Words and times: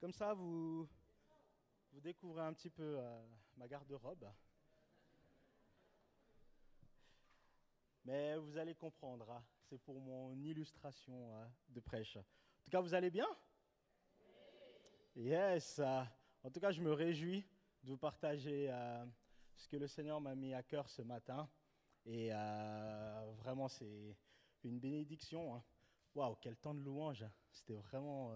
Comme 0.00 0.12
ça, 0.12 0.32
vous, 0.32 0.88
découvrez 1.92 2.40
un 2.40 2.54
petit 2.54 2.70
peu 2.70 2.96
euh, 2.98 3.22
ma 3.58 3.68
garde-robe. 3.68 4.26
Mais 8.06 8.38
vous 8.38 8.56
allez 8.56 8.74
comprendre, 8.74 9.30
hein, 9.30 9.44
c'est 9.68 9.76
pour 9.76 10.00
mon 10.00 10.34
illustration 10.42 11.36
hein, 11.36 11.52
de 11.68 11.80
prêche. 11.80 12.16
En 12.16 12.64
tout 12.64 12.70
cas, 12.70 12.80
vous 12.80 12.94
allez 12.94 13.10
bien? 13.10 13.26
Yes. 15.16 15.80
euh, 15.80 16.02
en 16.44 16.50
tout 16.50 16.60
cas, 16.60 16.70
je 16.70 16.80
me 16.80 16.94
réjouis 16.94 17.44
de 17.82 17.90
vous 17.90 17.98
partager 17.98 18.70
euh, 18.70 19.04
ce 19.54 19.68
que 19.68 19.76
le 19.76 19.86
Seigneur 19.86 20.18
m'a 20.18 20.34
mis 20.34 20.54
à 20.54 20.62
cœur 20.62 20.88
ce 20.88 21.02
matin. 21.02 21.46
Et 22.06 22.30
euh, 22.32 23.32
vraiment, 23.36 23.68
c'est 23.68 24.16
une 24.64 24.80
bénédiction. 24.80 25.56
hein. 25.56 25.62
Waouh, 26.14 26.36
quel 26.40 26.56
temps 26.56 26.72
de 26.72 26.80
louange. 26.80 27.26
C'était 27.52 27.76
vraiment 27.76 28.32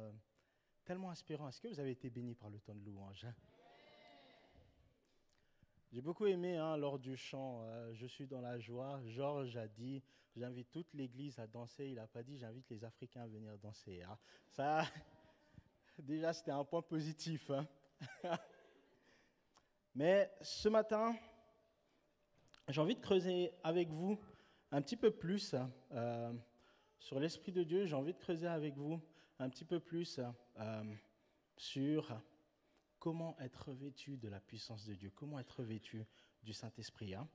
tellement 0.85 1.11
inspirant. 1.11 1.49
Est-ce 1.49 1.61
que 1.61 1.69
vous 1.69 1.81
avez 1.81 1.93
été 1.93 2.11
bénis 2.11 2.35
par 2.35 2.51
le 2.51 2.61
temps 2.61 2.75
de 2.75 2.85
louange 2.85 3.25
hein? 3.25 3.35
J'ai 5.93 6.01
beaucoup 6.01 6.27
aimé 6.27 6.57
hein, 6.57 6.77
lors 6.77 6.99
du 6.99 7.17
chant 7.17 7.63
euh, 7.63 7.93
Je 7.95 8.07
suis 8.07 8.27
dans 8.27 8.41
la 8.41 8.59
joie. 8.59 9.01
Georges 9.07 9.57
a 9.57 9.69
dit 9.69 10.03
J'invite 10.37 10.71
toute 10.73 10.93
l'Église 10.93 11.39
à 11.39 11.47
danser. 11.47 11.87
Il 11.87 11.95
n'a 11.95 12.07
pas 12.07 12.23
dit 12.23 12.37
J'invite 12.37 12.69
les 12.69 12.85
Africains 12.85 13.23
à 13.23 13.29
venir 13.29 13.57
danser. 13.59 14.03
hein. 14.03 14.19
Ça, 14.49 14.85
déjà, 15.99 16.33
c'était 16.33 16.51
un 16.51 16.65
point 16.65 16.83
positif. 16.83 17.51
Mais 19.95 20.31
ce 20.41 20.69
matin, 20.69 21.15
j'ai 22.69 22.81
envie 22.81 22.97
de 22.97 23.01
creuser 23.01 23.53
avec 23.63 23.89
vous 23.89 24.19
un 24.73 24.83
petit 24.83 24.97
peu 24.97 25.13
plus 25.13 25.55
euh, 25.93 26.33
sur 26.99 27.21
l'Esprit 27.21 27.53
de 27.53 27.63
Dieu. 27.63 27.87
J'ai 27.87 27.95
envie 27.95 28.13
de 28.13 28.19
creuser 28.19 28.49
avec 28.49 28.77
vous 28.77 29.01
un 29.39 29.49
petit 29.49 29.65
peu 29.65 29.81
plus 29.81 30.21
euh, 30.59 30.95
sur 31.57 32.21
comment 32.99 33.37
être 33.41 33.69
revêtu 33.69 34.17
de 34.17 34.29
la 34.29 34.41
puissance 34.41 34.87
de 34.87 34.95
Dieu, 34.95 35.11
comment 35.15 35.39
être 35.39 35.61
revêtu 35.61 36.05
du 36.43 36.53
Saint-Esprit. 36.53 37.15
hein. 37.15 37.29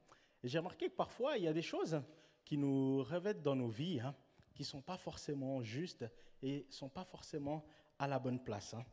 J'ai 0.43 0.57
remarqué 0.57 0.89
que 0.89 0.95
parfois, 0.95 1.37
il 1.37 1.43
y 1.43 1.47
a 1.47 1.53
des 1.53 1.61
choses 1.61 2.01
qui 2.45 2.57
nous 2.57 3.03
revêtent 3.03 3.41
dans 3.41 3.55
nos 3.55 3.67
vies, 3.69 3.99
hein, 3.99 4.15
qui 4.55 4.63
ne 4.63 4.67
sont 4.67 4.81
pas 4.81 4.97
forcément 4.97 5.61
justes 5.61 6.05
et 6.41 6.65
ne 6.67 6.71
sont 6.71 6.89
pas 6.89 7.03
forcément 7.03 7.65
à 7.99 8.07
la 8.07 8.19
bonne 8.19 8.43
place. 8.43 8.73
hein. 8.73 8.85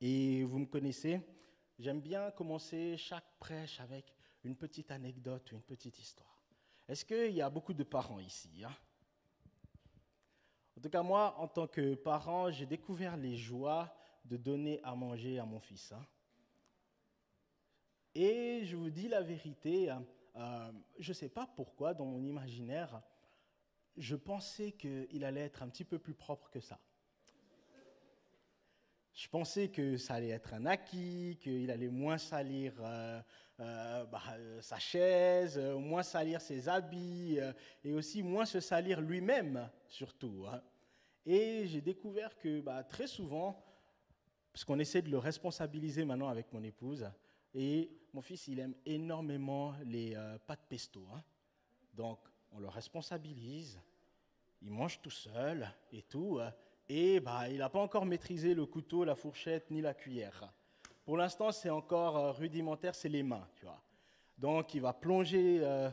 Et 0.00 0.44
vous 0.44 0.58
me 0.58 0.66
connaissez, 0.66 1.20
j'aime 1.78 2.00
bien 2.00 2.30
commencer 2.30 2.96
chaque 2.96 3.26
prêche 3.38 3.80
avec 3.80 4.14
une 4.44 4.56
petite 4.56 4.90
anecdote 4.90 5.52
une 5.52 5.62
petite 5.62 5.98
histoire. 5.98 6.42
Est-ce 6.88 7.04
qu'il 7.04 7.32
y 7.32 7.40
a 7.42 7.48
beaucoup 7.50 7.74
de 7.74 7.84
parents 7.84 8.18
ici 8.18 8.64
tout 10.82 10.90
cas, 10.90 11.02
moi, 11.02 11.34
en 11.38 11.48
tant 11.48 11.66
que 11.66 11.94
parent, 11.94 12.50
j'ai 12.50 12.66
découvert 12.66 13.16
les 13.16 13.36
joies 13.36 13.94
de 14.24 14.36
donner 14.36 14.80
à 14.84 14.94
manger 14.94 15.38
à 15.38 15.44
mon 15.46 15.60
fils. 15.60 15.92
hein. 15.92 16.06
Et 18.14 18.64
je 18.64 18.76
vous 18.76 18.90
dis 18.90 19.08
la 19.08 19.22
vérité, 19.22 19.90
hein, 19.90 20.04
euh, 20.36 20.72
je 20.98 21.10
ne 21.10 21.14
sais 21.14 21.28
pas 21.28 21.46
pourquoi, 21.46 21.94
dans 21.94 22.04
mon 22.04 22.22
imaginaire, 22.22 23.02
je 23.96 24.16
pensais 24.16 24.72
qu'il 24.72 25.24
allait 25.24 25.42
être 25.42 25.62
un 25.62 25.68
petit 25.68 25.84
peu 25.84 25.98
plus 25.98 26.14
propre 26.14 26.50
que 26.50 26.60
ça. 26.60 26.78
Je 29.14 29.28
pensais 29.28 29.68
que 29.68 29.98
ça 29.98 30.14
allait 30.14 30.30
être 30.30 30.54
un 30.54 30.64
acquis, 30.66 31.38
qu'il 31.42 31.70
allait 31.70 31.88
moins 31.90 32.18
salir 32.18 32.74
euh, 32.80 33.20
euh, 33.60 34.06
bah, 34.06 34.22
euh, 34.32 34.60
sa 34.62 34.78
chaise, 34.78 35.58
euh, 35.58 35.78
moins 35.78 36.02
salir 36.02 36.40
ses 36.40 36.68
habits, 36.68 37.38
euh, 37.38 37.52
et 37.84 37.92
aussi 37.92 38.22
moins 38.22 38.46
se 38.46 38.60
salir 38.60 39.00
lui-même, 39.02 39.70
surtout. 39.88 40.46
hein. 40.50 40.62
Et 41.24 41.66
j'ai 41.66 41.80
découvert 41.80 42.36
que 42.38 42.60
bah, 42.60 42.82
très 42.82 43.06
souvent, 43.06 43.64
parce 44.52 44.64
qu'on 44.64 44.78
essaie 44.78 45.02
de 45.02 45.10
le 45.10 45.18
responsabiliser 45.18 46.04
maintenant 46.04 46.28
avec 46.28 46.52
mon 46.52 46.62
épouse, 46.62 47.08
et 47.54 47.90
mon 48.12 48.22
fils, 48.22 48.48
il 48.48 48.58
aime 48.58 48.74
énormément 48.84 49.74
les 49.84 50.14
euh, 50.14 50.38
pâtes 50.46 50.66
pesto. 50.68 51.06
hein. 51.14 51.22
Donc, 51.94 52.18
on 52.50 52.58
le 52.58 52.68
responsabilise, 52.68 53.80
il 54.60 54.70
mange 54.70 55.00
tout 55.00 55.10
seul 55.10 55.68
et 55.92 56.02
tout, 56.02 56.38
euh, 56.38 56.50
et 56.88 57.20
bah, 57.20 57.48
il 57.48 57.58
n'a 57.58 57.70
pas 57.70 57.80
encore 57.80 58.04
maîtrisé 58.04 58.54
le 58.54 58.66
couteau, 58.66 59.04
la 59.04 59.14
fourchette 59.14 59.70
ni 59.70 59.80
la 59.80 59.94
cuillère. 59.94 60.52
Pour 61.04 61.16
l'instant, 61.16 61.52
c'est 61.52 61.70
encore 61.70 62.16
euh, 62.16 62.32
rudimentaire, 62.32 62.94
c'est 62.94 63.08
les 63.08 63.22
mains. 63.22 63.46
Donc, 64.38 64.74
il 64.74 64.80
va 64.80 64.92
plonger 64.92 65.60
euh, 65.62 65.90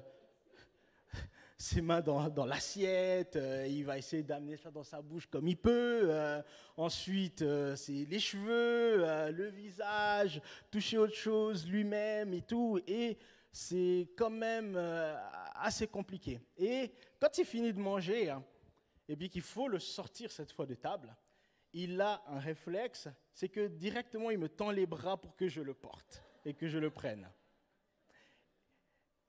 ses 1.61 1.81
mains 1.81 1.99
dans, 1.99 2.45
l'assiette, 2.45 3.35
euh, 3.35 3.67
il 3.67 3.83
va 3.83 3.97
essayer 3.97 4.23
d'amener 4.23 4.55
ça 4.55 4.71
dans 4.71 4.83
sa 4.83 5.01
bouche 5.01 5.27
comme 5.27 5.45
il 5.45 5.57
peut. 5.57 6.03
euh, 6.05 6.41
ensuite, 6.77 7.41
euh, 7.41 7.75
c'est 7.75 8.05
les 8.05 8.19
cheveux, 8.19 9.31
le 9.31 9.49
visage, 9.49 10.41
toucher 10.71 10.97
autre 10.97 11.15
chose 11.15 11.67
lui-même 11.67 12.33
et 12.33 12.41
tout. 12.41 12.79
Et 12.87 13.17
c'est 13.51 14.09
quand 14.17 14.29
même 14.29 14.77
assez 15.55 15.87
compliqué. 15.87 16.39
Et 16.57 16.93
quand 17.19 17.37
il 17.37 17.45
finit 17.45 17.73
de 17.73 17.79
manger, 17.79 18.29
hein, 18.29 18.41
et 19.09 19.17
puis 19.17 19.27
qu'il 19.27 19.41
faut 19.41 19.67
le 19.67 19.79
sortir 19.79 20.31
cette 20.31 20.53
fois 20.53 20.65
de 20.65 20.75
table, 20.75 21.13
il 21.73 21.99
a 21.99 22.23
un 22.27 22.39
réflexe, 22.39 23.09
c'est 23.33 23.49
que 23.49 23.67
directement 23.67 24.31
il 24.31 24.37
me 24.37 24.47
tend 24.47 24.71
les 24.71 24.85
bras 24.85 25.17
pour 25.19 25.35
que 25.35 25.49
je 25.49 25.61
le 25.61 25.73
porte 25.73 26.23
et 26.45 26.53
que 26.53 26.69
je 26.69 26.77
le 26.77 26.89
prenne. 26.89 27.29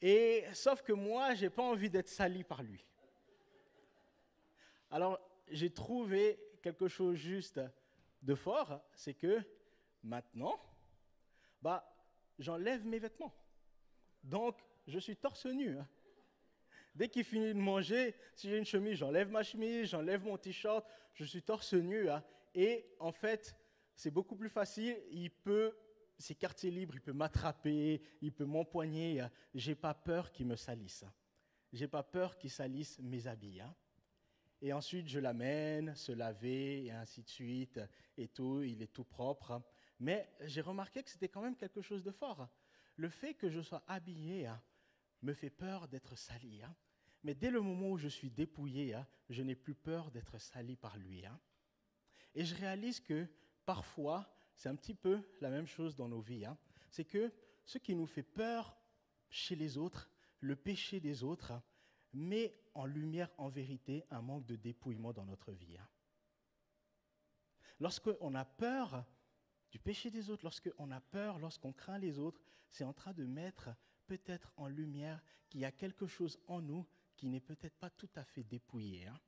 Et 0.03 0.45
sauf 0.55 0.83
que 0.83 0.93
moi, 0.93 1.35
j'ai 1.35 1.51
pas 1.51 1.63
envie 1.63 1.91
d'être 1.91 2.09
sali 2.09 2.43
par 2.45 2.63
lui. 2.63 2.85
Alors, 4.91 5.21
j'ai 5.49 5.71
trouvé 5.71 6.39
quelque 6.63 6.89
chose 6.89 7.17
juste 7.17 7.61
de 8.23 8.35
fort, 8.35 8.83
c'est 8.95 9.15
que 9.15 9.43
maintenant, 10.03 10.61
bah, 11.63 11.85
j'enlève 12.39 12.85
mes 12.87 12.99
vêtements. 12.99 13.35
Donc, 14.23 14.57
je 14.87 14.99
suis 14.99 15.17
torse 15.17 15.47
nu. 15.47 15.79
hein. 15.79 15.89
Dès 16.95 17.09
qu'il 17.09 17.25
finit 17.25 17.55
de 17.55 17.59
manger, 17.59 18.15
si 18.35 18.49
j'ai 18.49 18.59
une 18.59 18.65
chemise, 18.65 18.97
j'enlève 18.99 19.31
ma 19.31 19.43
chemise, 19.43 19.89
j'enlève 19.89 20.25
mon 20.25 20.37
t-shirt, 20.37 20.85
je 21.15 21.25
suis 21.25 21.43
torse 21.43 21.73
nu. 21.75 22.11
hein. 22.11 22.23
Et 22.55 22.87
en 22.99 23.13
fait, 23.13 23.57
c'est 23.95 24.11
beaucoup 24.11 24.35
plus 24.35 24.49
facile. 24.49 25.01
Il 25.11 25.31
peut, 25.31 25.77
c'est 26.21 26.35
quartier 26.35 26.71
libre, 26.71 26.95
il 26.95 27.01
peut 27.01 27.13
m'attraper, 27.13 28.03
il 28.21 28.33
peut 28.33 28.45
m'empoigner. 28.45 29.21
hein. 29.21 29.31
J'ai 29.55 29.75
pas 29.75 29.95
peur 29.95 30.31
qu'il 30.33 30.47
me 30.47 30.57
salisse. 30.57 31.03
hein. 31.03 31.13
J'ai 31.73 31.89
pas 31.89 32.03
peur 32.03 32.37
qu'il 32.39 32.51
salisse 32.51 32.99
mes 33.01 33.27
habits. 33.27 33.61
hein. 33.61 33.75
Et 34.63 34.73
ensuite, 34.73 35.09
je 35.09 35.19
l'amène 35.19 35.95
se 35.95 36.13
laver 36.13 36.85
et 36.85 36.91
ainsi 36.93 37.23
de 37.23 37.29
suite 37.29 37.81
et 38.19 38.29
tout. 38.29 38.63
Il 38.63 38.83
est 38.83 38.93
tout 38.93 39.05
propre. 39.05 39.63
Mais 39.99 40.31
j'ai 40.43 40.61
remarqué 40.61 41.03
que 41.03 41.11
c'était 41.11 41.29
quand 41.29 41.41
même 41.43 41.57
quelque 41.57 41.81
chose 41.81 42.03
de 42.05 42.11
fort. 42.11 42.49
Le 42.97 43.09
fait 43.09 43.35
que 43.35 43.49
je 43.49 43.61
sois 43.63 43.83
habillé 43.87 44.51
me 45.23 45.33
fait 45.33 45.51
peur 45.51 45.89
d'être 45.89 46.15
sali. 46.17 46.61
Mais 47.23 47.35
dès 47.35 47.51
le 47.51 47.61
moment 47.63 47.91
où 47.91 47.97
je 47.99 48.09
suis 48.09 48.31
dépouillé, 48.31 48.97
je 49.31 49.43
n'ai 49.43 49.55
plus 49.55 49.75
peur 49.75 50.11
d'être 50.11 50.39
sali 50.39 50.77
par 50.77 50.99
lui. 50.99 51.25
Et 52.35 52.45
je 52.45 52.55
réalise 52.55 53.01
que 53.01 53.27
parfois, 53.65 54.31
c'est 54.55 54.69
un 54.69 54.77
petit 54.77 54.95
peu 54.95 55.23
la 55.41 55.51
même 55.51 55.67
chose 55.67 55.97
dans 55.97 56.09
nos 56.09 56.21
vies. 56.21 56.45
hein. 56.45 56.59
C'est 56.91 57.05
que 57.05 57.33
ce 57.65 57.79
qui 57.79 57.95
nous 57.95 58.07
fait 58.07 58.23
peur 58.23 58.77
chez 59.29 59.57
les 59.57 59.79
autres, 59.79 60.11
le 60.41 60.57
péché 60.57 61.01
des 61.01 61.23
autres, 61.23 61.53
met 62.13 62.59
en 62.75 62.85
lumière, 62.87 63.31
en 63.39 63.49
vérité, 63.49 64.05
un 64.11 64.23
manque 64.23 64.47
de 64.47 64.57
dépouillement 64.57 65.13
dans 65.13 65.25
notre 65.25 65.53
vie. 65.53 65.77
hein. 65.79 65.89
Lorsqu'on 67.79 68.35
a 68.35 68.45
peur 68.45 69.05
du 69.71 69.79
péché 69.79 70.11
des 70.11 70.31
autres, 70.31 70.45
lorsqu'on 70.45 70.91
a 70.91 71.01
peur, 71.01 71.39
lorsqu'on 71.39 71.73
craint 71.73 71.99
les 71.99 72.19
autres, 72.19 72.41
c'est 72.69 72.85
en 72.85 72.93
train 72.93 73.13
de 73.13 73.25
mettre 73.25 73.71
peut-être 74.07 74.53
en 74.57 74.67
lumière 74.67 75.23
qu'il 75.49 75.61
y 75.61 75.65
a 75.65 75.73
quelque 75.73 76.07
chose 76.07 76.39
en 76.47 76.61
nous 76.61 76.87
qui 77.17 77.29
n'est 77.29 77.41
peut-être 77.41 77.77
pas 77.79 77.91
tout 77.91 78.09
à 78.17 78.25
fait 78.25 78.43
dépouillé. 78.43 79.07
hein. 79.07 79.21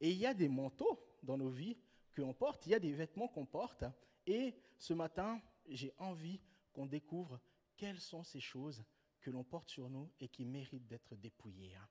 Et 0.00 0.10
il 0.10 0.18
y 0.18 0.26
a 0.26 0.34
des 0.34 0.48
manteaux 0.48 1.00
dans 1.22 1.38
nos 1.38 1.48
vies 1.48 1.78
qu'on 2.14 2.34
porte, 2.34 2.66
il 2.66 2.70
y 2.70 2.74
a 2.74 2.78
des 2.80 2.92
vêtements 2.92 3.28
qu'on 3.28 3.46
porte. 3.46 3.84
Et 4.26 4.54
ce 4.78 4.92
matin, 4.92 5.40
j'ai 5.68 5.92
envie 5.98 6.40
qu'on 6.72 6.86
découvre 6.86 7.40
quelles 7.76 8.00
sont 8.00 8.22
ces 8.24 8.40
choses 8.40 8.82
que 9.20 9.30
l'on 9.30 9.44
porte 9.44 9.68
sur 9.70 9.88
nous 9.88 10.10
et 10.20 10.28
qui 10.28 10.44
méritent 10.44 10.86
d'être 10.86 11.14
dépouillées. 11.16 11.74
hein. 11.76 11.88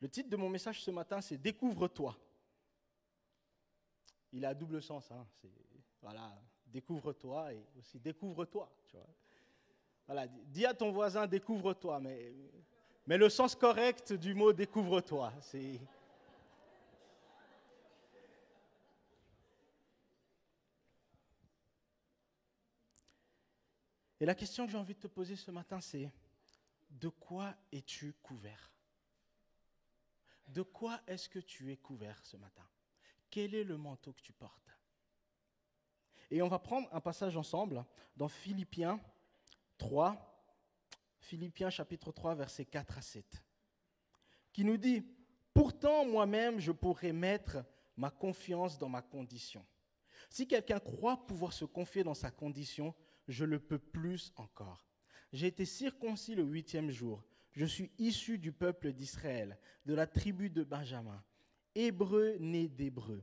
Le 0.00 0.08
titre 0.08 0.28
de 0.28 0.36
mon 0.36 0.48
message 0.48 0.82
ce 0.82 0.90
matin, 0.90 1.20
c'est 1.20 1.38
Découvre-toi. 1.38 2.16
Il 4.32 4.44
a 4.44 4.54
double 4.54 4.82
sens. 4.82 5.10
hein. 5.10 5.26
Voilà, 6.02 6.38
découvre-toi 6.66 7.54
et 7.54 7.64
aussi 7.78 7.98
découvre-toi. 7.98 8.70
dis- 10.46 10.66
à 10.66 10.74
ton 10.74 10.92
voisin, 10.92 11.26
découvre-toi, 11.26 11.98
mais 12.00 13.16
le 13.16 13.28
sens 13.28 13.54
correct 13.54 14.12
du 14.12 14.34
mot 14.34 14.52
découvre-toi, 14.52 15.32
c'est. 15.40 15.80
Et 24.20 24.26
la 24.26 24.34
question 24.34 24.66
que 24.66 24.72
j'ai 24.72 24.78
envie 24.78 24.94
de 24.94 25.00
te 25.00 25.06
poser 25.06 25.36
ce 25.36 25.50
matin, 25.50 25.80
c'est 25.80 26.10
de 26.90 27.08
quoi 27.08 27.54
es-tu 27.72 28.14
couvert? 28.22 28.72
De 30.48 30.62
quoi 30.62 31.00
est-ce 31.06 31.28
que 31.28 31.38
tu 31.38 31.72
es 31.72 31.76
couvert 31.76 32.24
ce 32.24 32.36
matin? 32.36 32.66
Quel 33.30 33.54
est 33.54 33.64
le 33.64 33.76
manteau 33.76 34.12
que 34.12 34.22
tu 34.22 34.32
portes? 34.32 34.70
Et 36.30 36.40
on 36.42 36.48
va 36.48 36.58
prendre 36.58 36.88
un 36.92 37.00
passage 37.00 37.36
ensemble 37.36 37.84
dans 38.16 38.28
Philippiens 38.28 39.00
3, 39.78 40.16
Philippiens 41.20 41.70
chapitre 41.70 42.12
3, 42.12 42.34
versets 42.34 42.64
4 42.64 42.98
à 42.98 43.02
7, 43.02 43.42
qui 44.52 44.64
nous 44.64 44.76
dit, 44.76 45.04
Pourtant 45.56 46.04
moi-même 46.04 46.60
je 46.60 46.70
pourrais 46.70 47.14
mettre 47.14 47.64
ma 47.96 48.10
confiance 48.10 48.78
dans 48.78 48.90
ma 48.90 49.00
condition. 49.00 49.64
Si 50.28 50.46
quelqu'un 50.46 50.78
croit 50.78 51.26
pouvoir 51.26 51.54
se 51.54 51.64
confier 51.64 52.04
dans 52.04 52.12
sa 52.12 52.30
condition, 52.30 52.94
je 53.28 53.44
le 53.44 53.58
peux 53.58 53.78
plus 53.78 54.32
encore. 54.36 54.86
J'ai 55.32 55.48
été 55.48 55.64
circoncis 55.64 56.34
le 56.34 56.44
huitième 56.44 56.90
jour. 56.90 57.24
Je 57.52 57.64
suis 57.64 57.90
issu 57.98 58.38
du 58.38 58.52
peuple 58.52 58.92
d'Israël, 58.92 59.58
de 59.86 59.94
la 59.94 60.06
tribu 60.06 60.50
de 60.50 60.62
Benjamin, 60.62 61.22
hébreu 61.74 62.36
né 62.38 62.68
d'hébreu. 62.68 63.22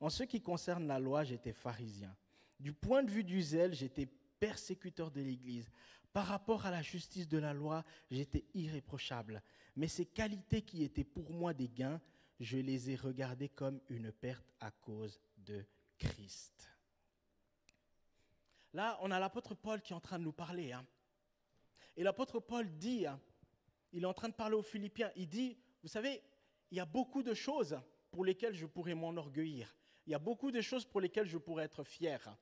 En 0.00 0.10
ce 0.10 0.24
qui 0.24 0.40
concerne 0.40 0.86
la 0.86 0.98
loi, 0.98 1.24
j'étais 1.24 1.52
pharisien. 1.52 2.14
Du 2.58 2.72
point 2.72 3.02
de 3.02 3.10
vue 3.10 3.24
du 3.24 3.42
zèle, 3.42 3.74
j'étais 3.74 4.08
persécuteur 4.40 5.10
de 5.10 5.20
l'Église. 5.20 5.70
Par 6.12 6.26
rapport 6.26 6.66
à 6.66 6.70
la 6.70 6.82
justice 6.82 7.28
de 7.28 7.38
la 7.38 7.52
loi, 7.52 7.84
j'étais 8.10 8.44
irréprochable. 8.54 9.42
Mais 9.76 9.88
ces 9.88 10.06
qualités 10.06 10.62
qui 10.62 10.82
étaient 10.82 11.04
pour 11.04 11.30
moi 11.30 11.52
des 11.52 11.68
gains, 11.68 12.00
je 12.40 12.58
les 12.58 12.90
ai 12.90 12.96
regardées 12.96 13.48
comme 13.48 13.80
une 13.88 14.12
perte 14.12 14.52
à 14.60 14.70
cause 14.70 15.20
de 15.38 15.64
Christ. 15.98 16.73
Là, 18.74 18.98
on 19.02 19.10
a 19.12 19.20
l'apôtre 19.20 19.54
Paul 19.54 19.80
qui 19.80 19.92
est 19.92 19.96
en 19.96 20.00
train 20.00 20.18
de 20.18 20.24
nous 20.24 20.32
parler. 20.32 20.72
Hein. 20.72 20.84
Et 21.96 22.02
l'apôtre 22.02 22.40
Paul 22.40 22.68
dit, 22.76 23.06
hein, 23.06 23.20
il 23.92 24.02
est 24.02 24.06
en 24.06 24.12
train 24.12 24.28
de 24.28 24.34
parler 24.34 24.56
aux 24.56 24.62
Philippiens, 24.62 25.12
il 25.14 25.28
dit, 25.28 25.56
vous 25.82 25.88
savez, 25.88 26.20
il 26.72 26.76
y 26.76 26.80
a 26.80 26.84
beaucoup 26.84 27.22
de 27.22 27.34
choses 27.34 27.80
pour 28.10 28.24
lesquelles 28.24 28.54
je 28.54 28.66
pourrais 28.66 28.96
m'enorgueillir. 28.96 29.76
Il 30.06 30.10
y 30.10 30.14
a 30.14 30.18
beaucoup 30.18 30.50
de 30.50 30.60
choses 30.60 30.84
pour 30.84 31.00
lesquelles 31.00 31.28
je 31.28 31.38
pourrais 31.38 31.64
être 31.64 31.84
fier. 31.84 32.36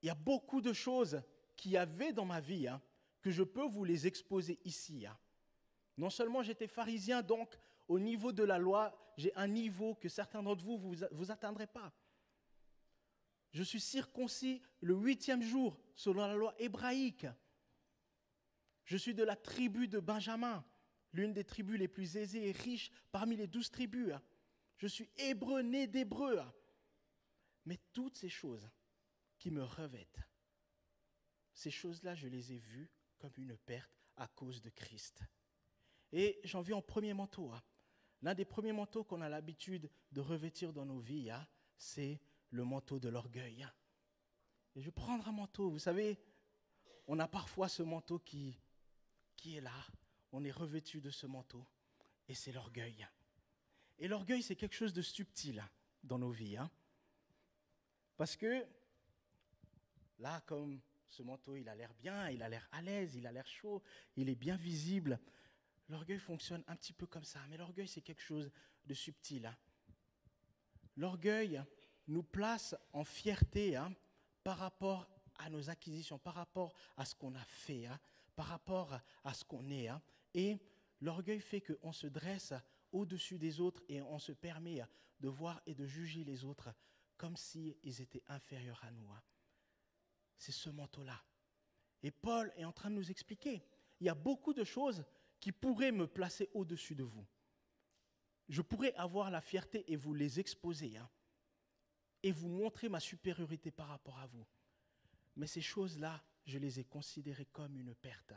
Il 0.00 0.06
y 0.06 0.10
a 0.10 0.14
beaucoup 0.14 0.60
de 0.60 0.72
choses 0.72 1.20
qu'il 1.56 1.72
y 1.72 1.76
avait 1.76 2.12
dans 2.12 2.24
ma 2.24 2.40
vie 2.40 2.68
hein, 2.68 2.80
que 3.20 3.32
je 3.32 3.42
peux 3.42 3.66
vous 3.66 3.84
les 3.84 4.06
exposer 4.06 4.60
ici. 4.64 5.06
Non 5.96 6.08
seulement 6.08 6.42
j'étais 6.42 6.68
pharisien, 6.68 7.20
donc 7.20 7.58
au 7.88 7.98
niveau 7.98 8.30
de 8.30 8.44
la 8.44 8.58
loi, 8.58 8.96
j'ai 9.16 9.34
un 9.34 9.48
niveau 9.48 9.96
que 9.96 10.08
certains 10.08 10.42
d'entre 10.42 10.64
vous, 10.64 10.78
vous 10.78 10.94
vous 11.10 11.30
atteindrez 11.32 11.66
pas. 11.66 11.92
Je 13.52 13.62
suis 13.62 13.80
circoncis 13.80 14.62
le 14.80 14.94
huitième 14.94 15.42
jour 15.42 15.78
selon 15.94 16.26
la 16.26 16.34
loi 16.34 16.54
hébraïque. 16.58 17.26
Je 18.84 18.96
suis 18.96 19.14
de 19.14 19.22
la 19.22 19.36
tribu 19.36 19.88
de 19.88 20.00
Benjamin, 20.00 20.64
l'une 21.12 21.32
des 21.32 21.44
tribus 21.44 21.78
les 21.78 21.88
plus 21.88 22.16
aisées 22.16 22.48
et 22.48 22.52
riches 22.52 22.90
parmi 23.10 23.36
les 23.36 23.46
douze 23.46 23.70
tribus. 23.70 24.14
Je 24.78 24.86
suis 24.86 25.10
hébreu, 25.16 25.62
né 25.62 25.86
d'hébreu. 25.86 26.40
Mais 27.66 27.78
toutes 27.92 28.16
ces 28.16 28.28
choses 28.28 28.68
qui 29.38 29.50
me 29.50 29.62
revêtent, 29.62 30.20
ces 31.52 31.70
choses-là, 31.70 32.14
je 32.14 32.26
les 32.26 32.52
ai 32.52 32.58
vues 32.58 32.90
comme 33.18 33.32
une 33.36 33.56
perte 33.56 34.02
à 34.16 34.26
cause 34.28 34.62
de 34.62 34.70
Christ. 34.70 35.22
Et 36.10 36.40
j'en 36.44 36.62
viens 36.62 36.78
au 36.78 36.82
premier 36.82 37.14
manteau. 37.14 37.52
Hein. 37.52 37.62
L'un 38.22 38.34
des 38.34 38.44
premiers 38.44 38.72
manteaux 38.72 39.04
qu'on 39.04 39.20
a 39.20 39.28
l'habitude 39.28 39.90
de 40.10 40.20
revêtir 40.20 40.72
dans 40.72 40.86
nos 40.86 41.00
vies, 41.00 41.30
hein, 41.30 41.46
c'est 41.76 42.20
le 42.52 42.64
manteau 42.64 43.00
de 43.00 43.08
l'orgueil. 43.08 43.66
Et 44.76 44.80
je 44.80 44.86
vais 44.86 44.92
prendre 44.92 45.26
un 45.26 45.32
manteau. 45.32 45.70
Vous 45.70 45.78
savez, 45.78 46.18
on 47.06 47.18
a 47.18 47.26
parfois 47.26 47.68
ce 47.68 47.82
manteau 47.82 48.18
qui, 48.18 48.56
qui 49.36 49.56
est 49.56 49.60
là. 49.60 49.86
On 50.32 50.44
est 50.44 50.52
revêtu 50.52 51.00
de 51.00 51.10
ce 51.10 51.26
manteau. 51.26 51.66
Et 52.28 52.34
c'est 52.34 52.52
l'orgueil. 52.52 53.06
Et 53.98 54.08
l'orgueil, 54.08 54.42
c'est 54.42 54.56
quelque 54.56 54.74
chose 54.74 54.92
de 54.92 55.02
subtil 55.02 55.62
dans 56.04 56.18
nos 56.18 56.30
vies. 56.30 56.56
Hein. 56.56 56.70
Parce 58.16 58.36
que 58.36 58.64
là, 60.18 60.40
comme 60.46 60.80
ce 61.08 61.22
manteau, 61.22 61.56
il 61.56 61.68
a 61.68 61.74
l'air 61.74 61.92
bien, 61.94 62.30
il 62.30 62.42
a 62.42 62.48
l'air 62.48 62.68
à 62.72 62.82
l'aise, 62.82 63.16
il 63.16 63.26
a 63.26 63.32
l'air 63.32 63.46
chaud, 63.46 63.82
il 64.16 64.28
est 64.28 64.34
bien 64.34 64.56
visible. 64.56 65.18
L'orgueil 65.88 66.18
fonctionne 66.18 66.64
un 66.68 66.76
petit 66.76 66.92
peu 66.92 67.06
comme 67.06 67.24
ça. 67.24 67.40
Mais 67.48 67.56
l'orgueil, 67.56 67.88
c'est 67.88 68.02
quelque 68.02 68.22
chose 68.22 68.50
de 68.86 68.94
subtil. 68.94 69.46
Hein. 69.46 69.56
L'orgueil, 70.96 71.62
nous 72.06 72.22
place 72.22 72.74
en 72.92 73.04
fierté 73.04 73.76
hein, 73.76 73.94
par 74.42 74.58
rapport 74.58 75.08
à 75.38 75.50
nos 75.50 75.70
acquisitions, 75.70 76.18
par 76.18 76.34
rapport 76.34 76.74
à 76.96 77.04
ce 77.04 77.14
qu'on 77.14 77.34
a 77.34 77.44
fait, 77.44 77.86
hein, 77.86 77.98
par 78.36 78.46
rapport 78.46 78.98
à 79.24 79.34
ce 79.34 79.44
qu'on 79.44 79.68
est. 79.70 79.88
Hein. 79.88 80.02
Et 80.34 80.58
l'orgueil 81.00 81.40
fait 81.40 81.60
qu'on 81.60 81.92
se 81.92 82.06
dresse 82.06 82.54
au-dessus 82.92 83.38
des 83.38 83.60
autres 83.60 83.82
et 83.88 84.02
on 84.02 84.18
se 84.18 84.32
permet 84.32 84.82
de 85.20 85.28
voir 85.28 85.60
et 85.66 85.74
de 85.74 85.86
juger 85.86 86.24
les 86.24 86.44
autres 86.44 86.74
comme 87.16 87.36
s'ils 87.36 88.00
étaient 88.00 88.24
inférieurs 88.28 88.82
à 88.84 88.90
nous. 88.90 89.08
C'est 90.36 90.52
ce 90.52 90.70
manteau-là. 90.70 91.22
Et 92.02 92.10
Paul 92.10 92.52
est 92.56 92.64
en 92.64 92.72
train 92.72 92.90
de 92.90 92.96
nous 92.96 93.10
expliquer, 93.10 93.62
il 94.00 94.06
y 94.06 94.08
a 94.08 94.14
beaucoup 94.14 94.52
de 94.52 94.64
choses 94.64 95.04
qui 95.38 95.52
pourraient 95.52 95.92
me 95.92 96.06
placer 96.06 96.50
au-dessus 96.54 96.96
de 96.96 97.04
vous. 97.04 97.24
Je 98.48 98.60
pourrais 98.60 98.92
avoir 98.94 99.30
la 99.30 99.40
fierté 99.40 99.84
et 99.90 99.96
vous 99.96 100.14
les 100.14 100.40
exposer 100.40 100.98
et 102.22 102.32
vous 102.32 102.48
montrer 102.48 102.88
ma 102.88 103.00
supériorité 103.00 103.70
par 103.70 103.88
rapport 103.88 104.18
à 104.18 104.26
vous. 104.26 104.46
Mais 105.36 105.46
ces 105.46 105.60
choses-là, 105.60 106.22
je 106.44 106.58
les 106.58 106.80
ai 106.80 106.84
considérées 106.84 107.46
comme 107.46 107.76
une 107.76 107.94
perte, 107.94 108.34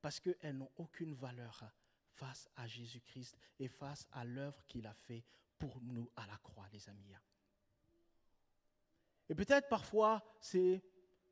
parce 0.00 0.20
qu'elles 0.20 0.56
n'ont 0.56 0.70
aucune 0.76 1.14
valeur 1.14 1.64
face 2.12 2.48
à 2.56 2.66
Jésus-Christ 2.66 3.36
et 3.58 3.68
face 3.68 4.06
à 4.12 4.24
l'œuvre 4.24 4.64
qu'il 4.66 4.86
a 4.86 4.94
fait 4.94 5.24
pour 5.58 5.80
nous 5.80 6.10
à 6.16 6.26
la 6.26 6.36
croix, 6.38 6.68
les 6.72 6.88
amis. 6.88 7.14
Et 9.28 9.34
peut-être 9.34 9.68
parfois, 9.68 10.22
c'est 10.40 10.82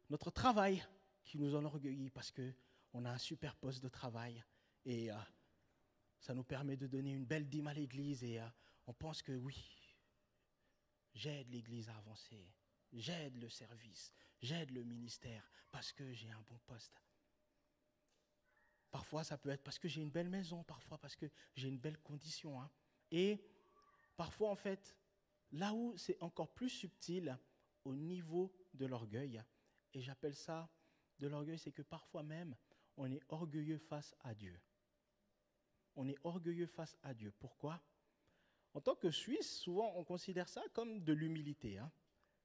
notre 0.09 0.31
travail 0.31 0.83
qui 1.25 1.39
nous 1.39 1.55
enorgueillit 1.55 2.11
parce 2.11 2.31
qu'on 2.33 3.05
a 3.05 3.11
un 3.11 3.19
super 3.19 3.57
poste 3.57 3.83
de 3.83 3.89
travail 3.89 4.43
et 4.85 5.11
euh, 5.11 5.17
ça 6.19 6.35
nous 6.35 6.45
permet 6.45 6.77
de 6.77 6.87
donner 6.87 7.13
une 7.13 7.25
belle 7.25 7.49
dîme 7.49 7.67
à 7.67 7.75
l'Église 7.75 8.25
et 8.25 8.41
euh, 8.41 8.47
on 8.87 8.95
pense 8.95 9.23
que 9.23 9.33
oui, 9.33 9.80
J'aide 11.15 11.51
l'Église 11.51 11.89
à 11.89 11.97
avancer. 11.97 12.53
J'aide 12.93 13.37
le 13.37 13.49
service. 13.49 14.13
J'aide 14.41 14.71
le 14.71 14.83
ministère 14.83 15.51
parce 15.71 15.93
que 15.93 16.13
j'ai 16.13 16.31
un 16.31 16.41
bon 16.49 16.59
poste. 16.67 17.03
Parfois, 18.91 19.23
ça 19.23 19.39
peut 19.39 19.51
être 19.51 19.63
parce 19.63 19.79
que 19.79 19.89
j'ai 19.89 20.03
une 20.03 20.11
belle 20.11 20.29
maison, 20.29 20.65
parfois 20.65 20.99
parce 20.99 21.15
que 21.15 21.31
j'ai 21.55 21.69
une 21.69 21.79
belle 21.79 21.99
condition. 21.99 22.61
Hein. 22.61 22.71
Et 23.11 23.41
parfois, 24.17 24.51
en 24.51 24.57
fait, 24.57 24.97
là 25.53 25.73
où 25.73 25.97
c'est 25.97 26.21
encore 26.23 26.53
plus 26.53 26.71
subtil, 26.71 27.39
au 27.85 27.95
niveau 27.95 28.53
de 28.75 28.87
l'orgueil, 28.87 29.43
et 29.95 30.01
j'appelle 30.01 30.35
ça 30.35 30.69
de 31.19 31.29
l'orgueil, 31.29 31.59
c'est 31.59 31.73
que 31.73 31.83
parfois 31.83 32.23
même, 32.23 32.57
on 32.97 33.11
est 33.11 33.23
orgueilleux 33.29 33.79
face 33.79 34.15
à 34.21 34.35
Dieu. 34.35 34.61
On 35.95 36.09
est 36.09 36.19
orgueilleux 36.25 36.67
face 36.67 36.97
à 37.03 37.15
Dieu. 37.15 37.33
Pourquoi? 37.39 37.81
En 38.75 38.81
tant 38.81 38.95
que 38.95 39.11
Suisse, 39.11 39.59
souvent 39.59 39.93
on 39.97 40.05
considère 40.05 40.49
ça 40.49 40.63
comme 40.73 41.03
de 41.03 41.13
l'humilité. 41.13 41.79
Hein. 41.79 41.91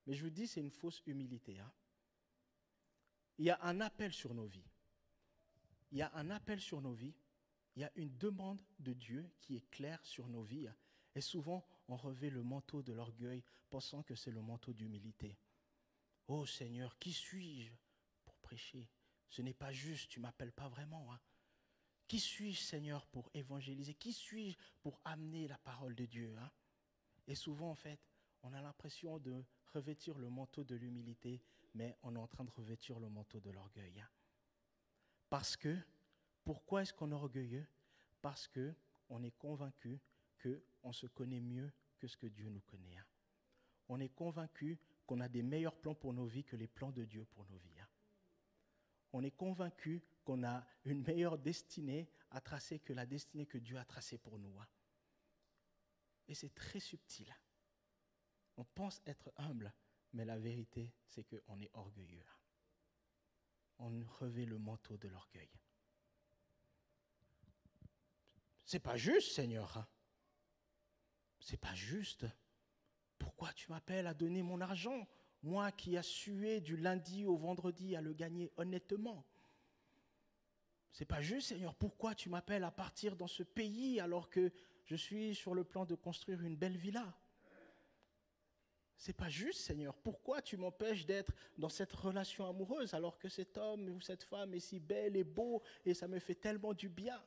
Mais 0.05 0.13
je 0.13 0.24
vous 0.24 0.29
dis, 0.29 0.48
c'est 0.48 0.62
une 0.62 0.72
fausse 0.72 1.01
humilité. 1.05 1.60
Hein. 1.60 1.72
Il 3.38 3.46
y 3.46 3.50
a 3.50 3.60
un 3.63 3.82
appel 3.82 4.13
sur 4.13 4.34
nos 4.34 4.46
vies. 4.46 4.70
Il 5.91 5.98
y 5.98 6.01
a 6.01 6.12
un 6.15 6.29
appel 6.29 6.60
sur 6.60 6.82
nos 6.82 6.94
vies. 6.94 7.15
Il 7.75 7.82
y 7.82 7.86
a 7.86 7.91
une 7.96 8.15
demande 8.17 8.62
de 8.79 8.94
Dieu 8.94 9.29
qui 9.41 9.55
est 9.55 9.70
claire 9.70 10.03
sur 10.05 10.27
nos 10.27 10.44
vies. 10.44 10.70
Et 11.15 11.22
souvent, 11.22 11.65
on 11.88 11.98
revêt 11.98 12.29
le 12.29 12.44
manteau 12.44 12.82
de 12.82 12.94
l'orgueil, 12.94 13.44
pensant 13.70 14.03
que 14.03 14.15
c'est 14.15 14.32
le 14.32 14.41
manteau 14.41 14.74
d'humilité. 14.74 15.38
Oh 16.27 16.46
Seigneur, 16.46 16.98
qui 16.98 17.13
suis-je 17.13 17.74
pour 18.24 18.38
prêcher? 18.39 18.89
Ce 19.29 19.41
n'est 19.41 19.53
pas 19.53 19.72
juste, 19.72 20.10
tu 20.10 20.20
m'appelles 20.20 20.53
pas 20.53 20.70
vraiment. 20.70 21.13
Hein. 21.13 21.20
Qui 22.08 22.20
suis-je, 22.20 22.62
Seigneur, 22.62 23.06
pour 23.08 23.30
évangéliser? 23.34 23.94
Qui 23.96 24.14
suis-je 24.14 24.58
pour 24.82 25.00
amener 25.06 25.48
la 25.48 25.58
parole 25.58 25.96
de 25.96 26.06
Dieu 26.06 26.36
hein? 26.40 26.52
Et 27.28 27.36
souvent, 27.36 27.72
en 27.72 27.76
fait, 27.76 28.00
on 28.44 28.54
a 28.54 28.62
l'impression 28.62 29.18
de 29.18 29.44
revêtir 29.74 30.18
le 30.20 30.30
manteau 30.30 30.64
de 30.64 30.76
l'humilité, 30.76 31.42
mais 31.74 31.98
on 32.04 32.16
est 32.16 32.20
en 32.20 32.28
train 32.28 32.44
de 32.44 32.52
revêtir 32.52 33.00
le 33.00 33.10
manteau 33.10 33.40
de 33.40 33.50
l'orgueil. 33.50 34.00
Hein? 34.00 34.08
Parce 35.30 35.58
que, 35.58 35.76
pourquoi 36.44 36.84
est-ce 36.84 36.94
qu'on 36.94 37.12
est 37.12 37.16
orgueilleux? 37.16 37.66
Parce 38.22 38.48
que 38.48 38.76
on 39.10 39.24
est 39.24 39.36
convaincu 39.38 40.00
qu'on 40.42 40.92
se 40.92 41.08
connaît 41.08 41.42
mieux 41.42 41.72
que 41.98 42.08
ce 42.08 42.18
que 42.18 42.28
Dieu 42.28 42.50
nous 42.50 42.62
connaît. 42.62 42.98
Hein? 42.98 43.06
On 43.90 44.00
est 44.00 44.10
convaincu 44.10 44.80
qu'on 45.08 45.20
a 45.20 45.28
des 45.28 45.44
meilleurs 45.44 45.76
plans 45.76 45.96
pour 45.96 46.14
nos 46.14 46.26
vies 46.26 46.44
que 46.44 46.56
les 46.56 46.68
plans 46.68 46.92
de 46.92 47.04
Dieu 47.04 47.26
pour 47.26 47.46
nos 47.46 47.58
vies. 47.58 47.75
On 49.17 49.24
est 49.24 49.31
convaincu 49.31 50.03
qu'on 50.25 50.43
a 50.43 50.67
une 50.84 51.01
meilleure 51.01 51.38
destinée 51.38 52.10
à 52.31 52.41
tracer 52.41 52.79
que 52.79 52.91
la 52.91 53.05
destinée 53.05 53.45
que 53.45 53.57
Dieu 53.57 53.77
a 53.77 53.86
tracée 53.86 54.17
pour 54.17 54.38
nous. 54.38 54.60
Hein. 54.60 54.67
Et 56.27 56.36
c'est 56.36 56.53
très 56.53 56.81
subtil. 56.81 57.34
On 58.57 58.65
pense 58.65 59.01
être 59.05 59.31
humble, 59.38 59.74
mais 60.12 60.25
la 60.25 60.38
vérité, 60.38 60.91
c'est 61.07 61.24
qu'on 61.24 61.62
est 61.62 61.69
orgueilleux. 61.75 62.25
On 63.79 64.03
revêt 64.19 64.43
le 64.43 64.57
manteau 64.57 64.98
de 64.98 65.07
l'orgueil. 65.07 65.50
C'est 68.65 68.79
pas 68.81 68.98
juste, 68.98 69.31
Seigneur. 69.31 69.88
C'est 71.39 71.55
pas 71.55 71.74
juste. 71.74 72.25
Pourquoi 73.17 73.53
tu 73.53 73.72
m'appelles 73.72 74.07
à 74.07 74.13
donner 74.13 74.43
mon 74.43 74.60
argent? 74.60 75.07
Moi 75.46 75.72
qui 75.72 75.96
ai 75.96 76.02
sué 76.02 76.60
du 76.60 76.75
lundi 76.75 77.24
au 77.24 77.38
vendredi 77.38 77.96
à 77.96 78.02
le 78.02 78.14
gagner 78.14 78.52
honnêtement. 78.58 79.24
C'est 80.92 81.06
pas 81.06 81.22
juste, 81.22 81.50
Seigneur. 81.50 81.75
Pourquoi 81.75 82.16
tu 82.16 82.30
m'appelles 82.30 82.64
à 82.64 82.72
partir 82.72 83.16
dans 83.16 83.28
ce 83.28 83.44
pays 83.44 84.00
alors 84.00 84.32
que 84.32 84.52
je 84.86 84.96
suis 84.96 85.36
sur 85.36 85.54
le 85.54 85.64
plan 85.64 85.86
de 85.86 85.94
construire 85.94 86.42
une 86.42 86.56
belle 86.56 86.78
villa? 86.78 87.14
C'est 88.98 89.14
pas 89.14 89.30
juste, 89.30 89.60
Seigneur. 89.60 89.94
Pourquoi 89.94 90.42
tu 90.42 90.58
m'empêches 90.58 91.06
d'être 91.06 91.32
dans 91.60 91.70
cette 91.70 91.94
relation 91.94 92.48
amoureuse 92.48 92.96
alors 92.96 93.20
que 93.20 93.30
cet 93.30 93.56
homme 93.60 93.88
ou 93.90 94.02
cette 94.02 94.24
femme 94.24 94.56
est 94.56 94.60
si 94.60 94.80
belle 94.80 95.16
et 95.16 95.24
beau 95.24 95.62
et 95.86 95.94
ça 95.94 96.08
me 96.08 96.18
fait 96.18 96.34
tellement 96.34 96.74
du 96.74 96.90
bien? 96.90 97.24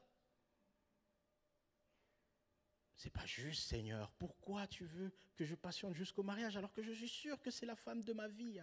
C'est 2.99 3.11
pas 3.11 3.25
juste, 3.27 3.69
Seigneur. 3.69 4.11
Pourquoi 4.19 4.67
tu 4.67 4.85
veux 4.85 5.13
que 5.37 5.45
je 5.45 5.55
patiente 5.55 5.95
jusqu'au 5.95 6.25
mariage 6.25 6.57
alors 6.57 6.73
que 6.73 6.83
je 6.83 6.91
suis 6.91 7.09
sûr 7.09 7.41
que 7.41 7.51
c'est 7.51 7.65
la 7.65 7.77
femme 7.77 8.03
de 8.03 8.13
ma 8.13 8.27
vie? 8.27 8.61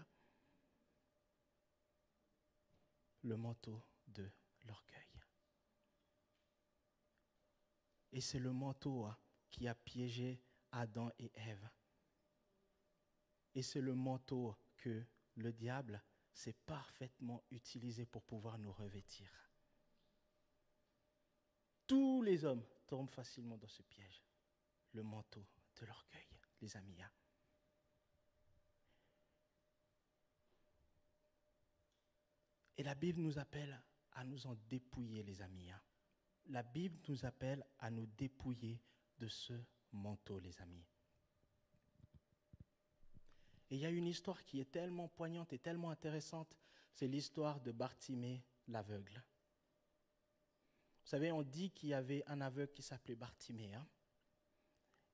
Le 3.22 3.38
manteau 3.38 3.82
de 4.08 4.30
l'orgueil. 4.66 5.22
Et 8.12 8.20
c'est 8.20 8.40
le 8.40 8.52
manteau 8.52 9.06
hein, 9.06 9.18
qui 9.50 9.70
a 9.70 9.74
piégé 9.74 10.42
Adam 10.74 11.10
et 11.18 11.32
Ève. 11.36 11.70
Et 13.54 13.64
c'est 13.64 13.82
le 13.82 13.96
manteau 13.96 14.58
que 14.76 15.06
le 15.36 15.54
diable 15.54 16.04
s'est 16.34 16.58
parfaitement 16.66 17.42
utilisé 17.52 18.06
pour 18.06 18.22
pouvoir 18.24 18.58
nous 18.58 18.74
revêtir. 18.74 19.32
Tous 21.88 22.22
les 22.22 22.44
hommes 22.44 22.66
tombent 22.86 23.10
facilement 23.10 23.58
dans 23.58 23.70
ce 23.70 23.82
piège 23.84 24.25
le 24.96 25.04
manteau 25.04 25.46
de 25.80 25.86
l'orgueil, 25.86 26.28
les 26.62 26.76
amis. 26.78 27.02
Hein. 27.02 27.12
Et 32.78 32.84
la 32.84 32.96
Bible 32.96 33.22
nous 33.22 33.38
appelle 33.38 33.82
à 34.14 34.24
nous 34.24 34.48
en 34.48 34.56
dépouiller, 34.70 35.24
les 35.24 35.42
amis. 35.42 35.70
Hein. 35.70 35.82
La 36.48 36.64
Bible 36.64 36.98
nous 37.08 37.26
appelle 37.26 37.66
à 37.80 37.92
nous 37.92 38.06
dépouiller 38.06 38.82
de 39.20 39.28
ce 39.28 39.54
manteau, 39.92 40.40
les 40.40 40.62
amis. 40.62 40.86
Et 43.70 43.76
il 43.76 43.82
y 43.82 43.86
a 43.86 43.90
une 43.90 44.08
histoire 44.08 44.44
qui 44.44 44.60
est 44.60 44.72
tellement 44.72 45.08
poignante 45.08 45.52
et 45.54 45.60
tellement 45.60 45.90
intéressante, 45.90 46.56
c'est 46.94 47.08
l'histoire 47.08 47.60
de 47.60 47.72
Bartimée 47.72 48.44
l'aveugle. 48.68 49.24
Vous 51.04 51.10
savez, 51.10 51.32
on 51.32 51.44
dit 51.44 51.72
qu'il 51.72 51.90
y 51.90 51.94
avait 51.94 52.24
un 52.28 52.42
aveugle 52.42 52.72
qui 52.74 52.82
s'appelait 52.82 53.16
Bartimée. 53.16 53.74
Hein. 53.74 53.88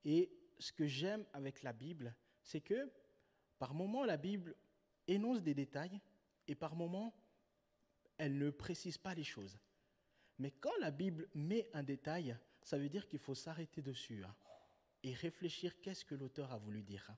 Et 0.05 0.31
ce 0.59 0.71
que 0.71 0.85
j'aime 0.85 1.25
avec 1.33 1.63
la 1.63 1.73
Bible, 1.73 2.15
c'est 2.41 2.61
que 2.61 2.91
par 3.59 3.73
moments, 3.73 4.05
la 4.05 4.17
Bible 4.17 4.55
énonce 5.07 5.41
des 5.41 5.53
détails 5.53 5.99
et 6.47 6.55
par 6.55 6.75
moments, 6.75 7.13
elle 8.17 8.37
ne 8.37 8.49
précise 8.49 8.97
pas 8.97 9.13
les 9.13 9.23
choses. 9.23 9.59
Mais 10.39 10.51
quand 10.51 10.75
la 10.79 10.91
Bible 10.91 11.29
met 11.35 11.69
un 11.73 11.83
détail, 11.83 12.35
ça 12.63 12.77
veut 12.77 12.89
dire 12.89 13.07
qu'il 13.07 13.19
faut 13.19 13.35
s'arrêter 13.35 13.81
dessus 13.81 14.23
hein, 14.23 14.35
et 15.03 15.13
réfléchir 15.13 15.79
qu'est-ce 15.81 16.05
que 16.05 16.15
l'auteur 16.15 16.51
a 16.51 16.57
voulu 16.57 16.81
dire. 16.81 17.05
Hein. 17.09 17.17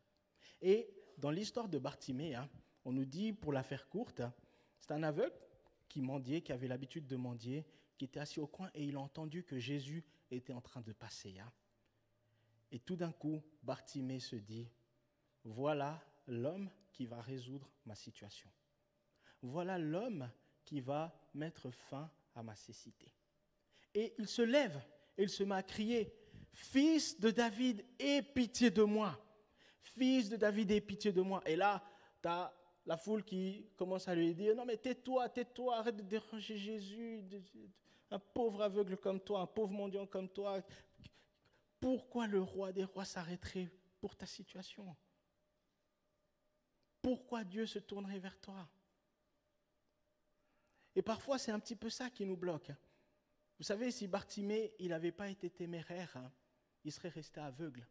Et 0.61 0.89
dans 1.17 1.31
l'histoire 1.31 1.69
de 1.69 1.77
Bartimée, 1.77 2.35
hein, 2.35 2.49
on 2.85 2.91
nous 2.91 3.05
dit, 3.05 3.33
pour 3.33 3.53
la 3.53 3.63
faire 3.63 3.87
courte, 3.87 4.21
c'est 4.79 4.91
un 4.91 5.03
aveugle 5.03 5.35
qui 5.87 6.01
mendiait, 6.01 6.41
qui 6.41 6.51
avait 6.51 6.67
l'habitude 6.67 7.07
de 7.07 7.15
mendier, 7.15 7.65
qui 7.97 8.05
était 8.05 8.19
assis 8.19 8.39
au 8.39 8.47
coin 8.47 8.69
et 8.73 8.83
il 8.83 8.95
a 8.95 8.99
entendu 8.99 9.43
que 9.43 9.59
Jésus 9.59 10.03
était 10.31 10.53
en 10.53 10.61
train 10.61 10.81
de 10.81 10.91
passer. 10.91 11.35
Et 12.73 12.79
tout 12.79 12.95
d'un 12.95 13.11
coup, 13.11 13.39
Bartimée 13.61 14.19
se 14.19 14.35
dit, 14.35 14.67
voilà 15.43 16.03
l'homme 16.25 16.71
qui 16.91 17.05
va 17.05 17.21
résoudre 17.21 17.69
ma 17.85 17.93
situation. 17.93 18.49
Voilà 19.43 19.77
l'homme 19.77 20.27
qui 20.65 20.81
va 20.81 21.15
mettre 21.35 21.69
fin 21.69 22.11
à 22.33 22.41
ma 22.41 22.55
cécité. 22.55 23.13
Et 23.93 24.15
il 24.17 24.27
se 24.27 24.41
lève 24.41 24.81
et 25.17 25.23
il 25.23 25.29
se 25.29 25.43
met 25.43 25.53
à 25.53 25.61
crier, 25.61 26.11
Fils 26.51 27.19
de 27.19 27.29
David, 27.29 27.85
aie 27.99 28.23
pitié 28.23 28.71
de 28.71 28.81
moi. 28.81 29.23
Fils 29.79 30.29
de 30.29 30.35
David, 30.35 30.71
aie 30.71 30.81
pitié 30.81 31.11
de 31.11 31.21
moi. 31.21 31.43
Et 31.45 31.55
là, 31.55 31.83
tu 32.23 32.27
as 32.27 32.51
la 32.87 32.97
foule 32.97 33.23
qui 33.23 33.67
commence 33.75 34.07
à 34.07 34.15
lui 34.15 34.33
dire, 34.33 34.55
non 34.55 34.65
mais 34.65 34.77
tais-toi, 34.77 35.29
tais-toi, 35.29 35.77
arrête 35.77 35.97
de 35.97 36.01
déranger 36.01 36.57
Jésus, 36.57 37.23
un 38.09 38.19
pauvre 38.19 38.63
aveugle 38.63 38.97
comme 38.97 39.19
toi, 39.19 39.41
un 39.41 39.47
pauvre 39.47 39.73
mendiant 39.73 40.07
comme 40.07 40.29
toi, 40.29 40.61
pourquoi 41.83 42.27
le 42.27 42.41
roi 42.41 42.71
des 42.71 42.85
rois 42.85 43.03
s'arrêterait 43.03 43.69
pour 43.99 44.15
ta 44.15 44.25
situation? 44.25 44.95
Pourquoi 47.01 47.43
Dieu 47.43 47.65
se 47.65 47.77
tournerait 47.77 48.19
vers 48.19 48.39
toi? 48.39 48.69
Et 50.95 51.01
parfois, 51.01 51.37
c'est 51.37 51.51
un 51.51 51.59
petit 51.59 51.75
peu 51.75 51.89
ça 51.89 52.09
qui 52.09 52.25
nous 52.25 52.37
bloque. 52.37 52.71
Vous 53.57 53.65
savez, 53.65 53.91
si 53.91 54.07
Bartimée, 54.07 54.73
il 54.79 54.91
n'avait 54.91 55.11
pas 55.11 55.27
été 55.27 55.49
téméraire, 55.49 56.15
hein, 56.15 56.31
il 56.85 56.91
serait 56.93 57.09
resté 57.09 57.41
aveugle. 57.41 57.85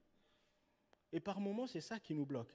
Et 1.13 1.21
par 1.21 1.39
moments, 1.39 1.67
c'est 1.67 1.83
ça 1.83 2.01
qui 2.01 2.15
nous 2.15 2.25
bloque. 2.25 2.55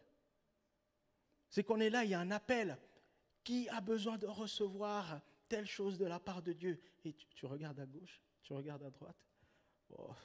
C'est 1.50 1.63
qu'on 1.63 1.79
est 1.79 1.91
là, 1.91 2.03
il 2.03 2.10
y 2.10 2.15
a 2.15 2.20
un 2.20 2.32
appel. 2.32 2.79
Qui 3.44 3.70
a 3.70 3.79
besoin 3.79 4.17
de 4.17 4.25
recevoir 4.25 5.22
telle 5.48 5.67
chose 5.67 6.00
de 6.00 6.06
la 6.06 6.20
part 6.20 6.41
de 6.41 6.53
Dieu? 6.53 6.82
Et 7.06 7.13
tu, 7.13 7.46
regardes 7.46 7.79
à 7.79 7.86
gauche, 7.86 8.24
tu 8.41 8.53
regardes 8.53 8.82
à 8.82 8.89
droite. 8.89 9.24
Oh, 9.89 10.15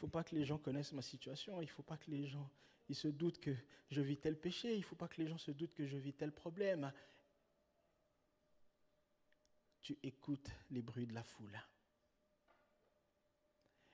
faut 0.00 0.08
pas 0.08 0.24
que 0.24 0.34
les 0.34 0.44
gens 0.44 0.58
connaissent 0.58 0.92
ma 0.92 1.02
situation, 1.02 1.60
il 1.60 1.68
faut 1.68 1.82
pas 1.82 1.96
que 1.98 2.10
les 2.10 2.26
gens 2.26 2.50
ils 2.90 2.96
se 2.96 3.06
doutent 3.06 3.38
que 3.38 3.54
je 3.88 4.00
vis 4.00 4.16
tel 4.16 4.36
péché, 4.36 4.74
il 4.74 4.82
faut 4.82 4.96
pas 4.96 5.06
que 5.06 5.22
les 5.22 5.28
gens 5.28 5.38
se 5.38 5.52
doutent 5.52 5.74
que 5.74 5.86
je 5.86 5.96
vis 5.96 6.12
tel 6.12 6.32
problème. 6.32 6.92
Tu 9.80 9.96
écoutes 10.02 10.50
les 10.70 10.82
bruits 10.82 11.06
de 11.06 11.14
la 11.14 11.22
foule. 11.22 11.56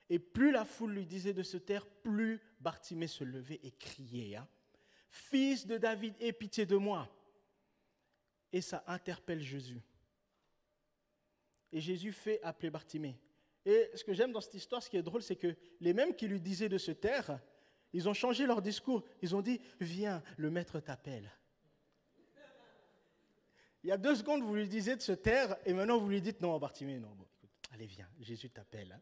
Et 0.09 0.17
plus 0.17 0.51
la 0.51 0.65
foule 0.65 0.93
lui 0.93 1.05
disait 1.05 1.33
de 1.33 1.43
se 1.43 1.57
taire, 1.57 1.85
plus 1.85 2.41
Bartimée 2.59 3.07
se 3.07 3.23
levait 3.23 3.59
et 3.61 3.71
criait 3.71 4.37
hein. 4.37 4.47
Fils 5.09 5.67
de 5.67 5.77
David, 5.77 6.15
aie 6.19 6.33
pitié 6.33 6.65
de 6.65 6.75
moi. 6.75 7.07
Et 8.51 8.61
ça 8.61 8.83
interpelle 8.87 9.41
Jésus. 9.41 9.81
Et 11.71 11.81
Jésus 11.81 12.13
fait 12.13 12.41
appeler 12.41 12.71
Bartimée. 12.71 13.15
Et 13.67 13.91
ce 13.95 14.03
que 14.05 14.13
j'aime 14.13 14.31
dans 14.31 14.39
cette 14.39 14.53
histoire, 14.53 14.81
ce 14.81 14.89
qui 14.89 14.95
est 14.95 15.03
drôle, 15.03 15.21
c'est 15.21 15.35
que 15.35 15.53
les 15.81 15.93
mêmes 15.93 16.15
qui 16.15 16.25
lui 16.25 16.39
disaient 16.39 16.69
de 16.69 16.77
se 16.77 16.91
taire, 16.91 17.37
ils 17.91 18.07
ont 18.07 18.13
changé 18.13 18.45
leur 18.45 18.61
discours. 18.61 19.03
Ils 19.21 19.35
ont 19.35 19.41
dit 19.41 19.59
Viens, 19.81 20.23
le 20.37 20.49
maître 20.49 20.79
t'appelle. 20.79 21.29
Il 23.83 23.89
y 23.89 23.91
a 23.91 23.97
deux 23.97 24.15
secondes, 24.15 24.41
vous 24.41 24.55
lui 24.55 24.69
disiez 24.69 24.95
de 24.95 25.01
se 25.01 25.11
taire, 25.11 25.57
et 25.65 25.73
maintenant 25.73 25.97
vous 25.97 26.07
lui 26.07 26.21
dites 26.21 26.39
Non, 26.39 26.57
Bartimée, 26.57 26.97
non, 26.97 27.13
bon, 27.13 27.27
allez, 27.71 27.87
viens, 27.87 28.07
Jésus 28.21 28.49
t'appelle. 28.49 28.93
Hein. 28.93 29.01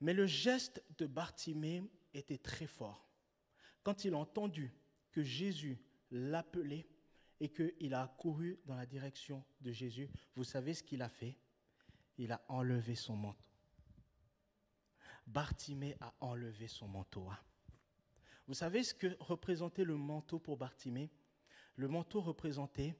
Mais 0.00 0.14
le 0.14 0.26
geste 0.26 0.80
de 0.98 1.06
Bartimée 1.06 1.82
était 2.14 2.38
très 2.38 2.68
fort. 2.68 3.10
Quand 3.82 4.04
il 4.04 4.14
a 4.14 4.18
entendu 4.18 4.72
que 5.10 5.24
Jésus 5.24 5.80
l'appelait 6.12 6.86
et 7.40 7.48
qu'il 7.48 7.92
a 7.92 8.06
couru 8.18 8.60
dans 8.66 8.76
la 8.76 8.86
direction 8.86 9.44
de 9.62 9.72
Jésus, 9.72 10.08
vous 10.36 10.44
savez 10.44 10.74
ce 10.74 10.84
qu'il 10.84 11.02
a 11.02 11.08
fait? 11.08 11.36
Il 12.18 12.32
a 12.32 12.42
enlevé 12.48 12.94
son 12.94 13.16
manteau. 13.16 13.38
Bartimée 15.26 15.96
a 16.00 16.14
enlevé 16.20 16.68
son 16.68 16.88
manteau. 16.88 17.28
Hein. 17.30 17.38
Vous 18.46 18.54
savez 18.54 18.82
ce 18.82 18.94
que 18.94 19.16
représentait 19.20 19.84
le 19.84 19.96
manteau 19.96 20.38
pour 20.38 20.56
Bartimée? 20.56 21.10
Le 21.76 21.86
manteau 21.86 22.20
représentait 22.20 22.96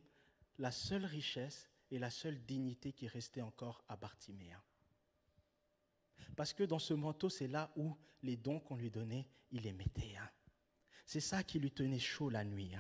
la 0.59 0.71
seule 0.71 1.05
richesse 1.05 1.71
et 1.91 1.99
la 1.99 2.11
seule 2.11 2.45
dignité 2.45 2.93
qui 2.93 3.09
restait 3.09 3.41
encore 3.41 3.83
à 3.89 3.97
Bartimée. 3.97 4.53
Hein. 4.53 4.63
Parce 6.37 6.53
que 6.53 6.65
dans 6.65 6.79
ce 6.79 6.95
manteau, 6.95 7.29
c'est 7.29 7.49
là 7.49 7.73
où 7.77 7.97
les 8.23 8.37
dons 8.37 8.61
qu'on 8.61 8.77
lui 8.77 8.91
donnait, 8.91 9.27
il 9.51 9.63
les 9.63 9.73
mettait. 9.73 10.17
Hein. 10.17 10.29
C'est 11.07 11.21
ça 11.21 11.43
qui 11.43 11.59
lui 11.59 11.73
tenait 11.73 11.99
chaud 11.99 12.29
la 12.29 12.45
nuit 12.45 12.75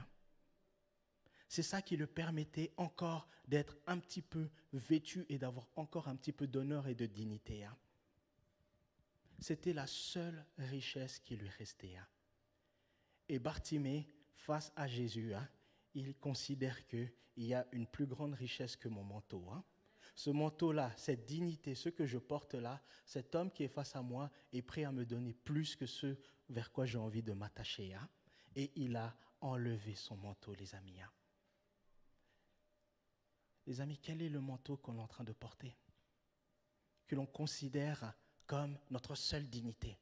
c'est 1.48 1.62
ça 1.62 1.80
qui 1.80 1.96
le 1.96 2.06
permettait 2.06 2.72
encore 2.76 3.26
d'être 3.46 3.76
un 3.86 3.98
petit 3.98 4.22
peu 4.22 4.48
vêtu 4.72 5.24
et 5.28 5.38
d'avoir 5.38 5.66
encore 5.76 6.08
un 6.08 6.16
petit 6.16 6.32
peu 6.32 6.46
d'honneur 6.46 6.86
et 6.86 6.94
de 6.94 7.06
dignité. 7.06 7.64
Hein. 7.64 7.76
C'était 9.40 9.72
la 9.72 9.86
seule 9.86 10.44
richesse 10.58 11.18
qui 11.20 11.36
lui 11.36 11.48
restait. 11.48 11.96
Hein. 11.96 12.06
Et 13.28 13.38
Bartimée, 13.38 14.06
face 14.34 14.72
à 14.76 14.86
Jésus, 14.86 15.34
hein, 15.34 15.48
il 15.94 16.14
considère 16.14 16.86
qu'il 16.86 17.10
y 17.36 17.54
a 17.54 17.66
une 17.72 17.86
plus 17.86 18.06
grande 18.06 18.34
richesse 18.34 18.76
que 18.76 18.88
mon 18.88 19.04
manteau. 19.04 19.44
Ce 20.14 20.30
manteau-là, 20.30 20.92
cette 20.96 21.24
dignité, 21.26 21.74
ce 21.74 21.88
que 21.88 22.04
je 22.04 22.18
porte 22.18 22.54
là, 22.54 22.82
cet 23.06 23.34
homme 23.34 23.50
qui 23.50 23.64
est 23.64 23.68
face 23.68 23.96
à 23.96 24.02
moi 24.02 24.30
est 24.52 24.62
prêt 24.62 24.84
à 24.84 24.92
me 24.92 25.06
donner 25.06 25.32
plus 25.32 25.76
que 25.76 25.86
ce 25.86 26.16
vers 26.48 26.72
quoi 26.72 26.84
j'ai 26.84 26.98
envie 26.98 27.22
de 27.22 27.32
m'attacher. 27.32 27.96
Et 28.54 28.70
il 28.76 28.96
a 28.96 29.16
enlevé 29.40 29.94
son 29.94 30.16
manteau, 30.16 30.54
les 30.54 30.74
amis. 30.74 31.00
Les 33.68 33.82
amis, 33.82 33.98
quel 33.98 34.22
est 34.22 34.30
le 34.30 34.40
manteau 34.40 34.78
qu'on 34.78 34.96
est 34.96 35.02
en 35.02 35.06
train 35.06 35.24
de 35.24 35.32
porter 35.34 35.76
Que 37.06 37.14
l'on 37.14 37.26
considère 37.26 38.14
comme 38.46 38.78
notre 38.88 39.14
seule 39.14 39.46
dignité? 39.46 39.98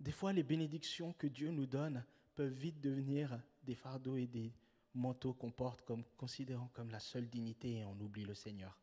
Des 0.00 0.10
fois, 0.10 0.32
les 0.32 0.42
bénédictions 0.42 1.12
que 1.12 1.28
Dieu 1.28 1.52
nous 1.52 1.66
donne 1.66 2.04
peuvent 2.34 2.52
vite 2.52 2.80
devenir 2.80 3.40
des 3.62 3.76
fardeaux 3.76 4.16
et 4.16 4.26
des 4.26 4.52
manteaux 4.92 5.34
qu'on 5.34 5.52
porte 5.52 5.82
comme 5.82 6.02
considérant 6.16 6.68
comme 6.74 6.90
la 6.90 6.98
seule 6.98 7.28
dignité 7.28 7.78
et 7.78 7.84
on 7.84 8.00
oublie 8.00 8.24
le 8.24 8.34
Seigneur. 8.34 8.76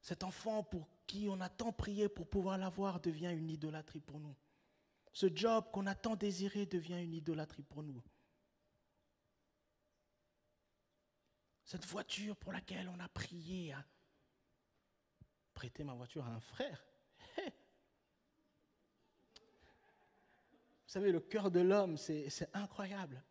Cet 0.00 0.22
enfant 0.22 0.62
pour 0.62 0.88
qui 1.08 1.26
on 1.28 1.40
a 1.40 1.48
tant 1.48 1.72
prié 1.72 2.08
pour 2.08 2.28
pouvoir 2.28 2.56
l'avoir 2.56 3.00
devient 3.00 3.34
une 3.36 3.50
idolâtrie 3.50 3.98
pour 3.98 4.20
nous. 4.20 4.36
Ce 5.12 5.26
job 5.34 5.64
qu'on 5.72 5.88
a 5.88 5.96
tant 5.96 6.14
désiré 6.14 6.66
devient 6.66 7.02
une 7.02 7.14
idolâtrie 7.14 7.64
pour 7.64 7.82
nous. 7.82 8.00
Cette 11.70 11.86
voiture 11.86 12.34
pour 12.34 12.52
laquelle 12.52 12.88
on 12.88 12.98
a 12.98 13.08
prié 13.08 13.72
prêter 15.54 15.84
ma 15.84 15.94
voiture 15.94 16.26
à 16.26 16.30
un 16.30 16.40
frère. 16.40 16.84
Vous 17.36 17.52
savez, 20.88 21.12
le 21.12 21.20
cœur 21.20 21.48
de 21.52 21.60
l'homme, 21.60 21.96
c'est 21.96 22.50
incroyable. 22.54 23.22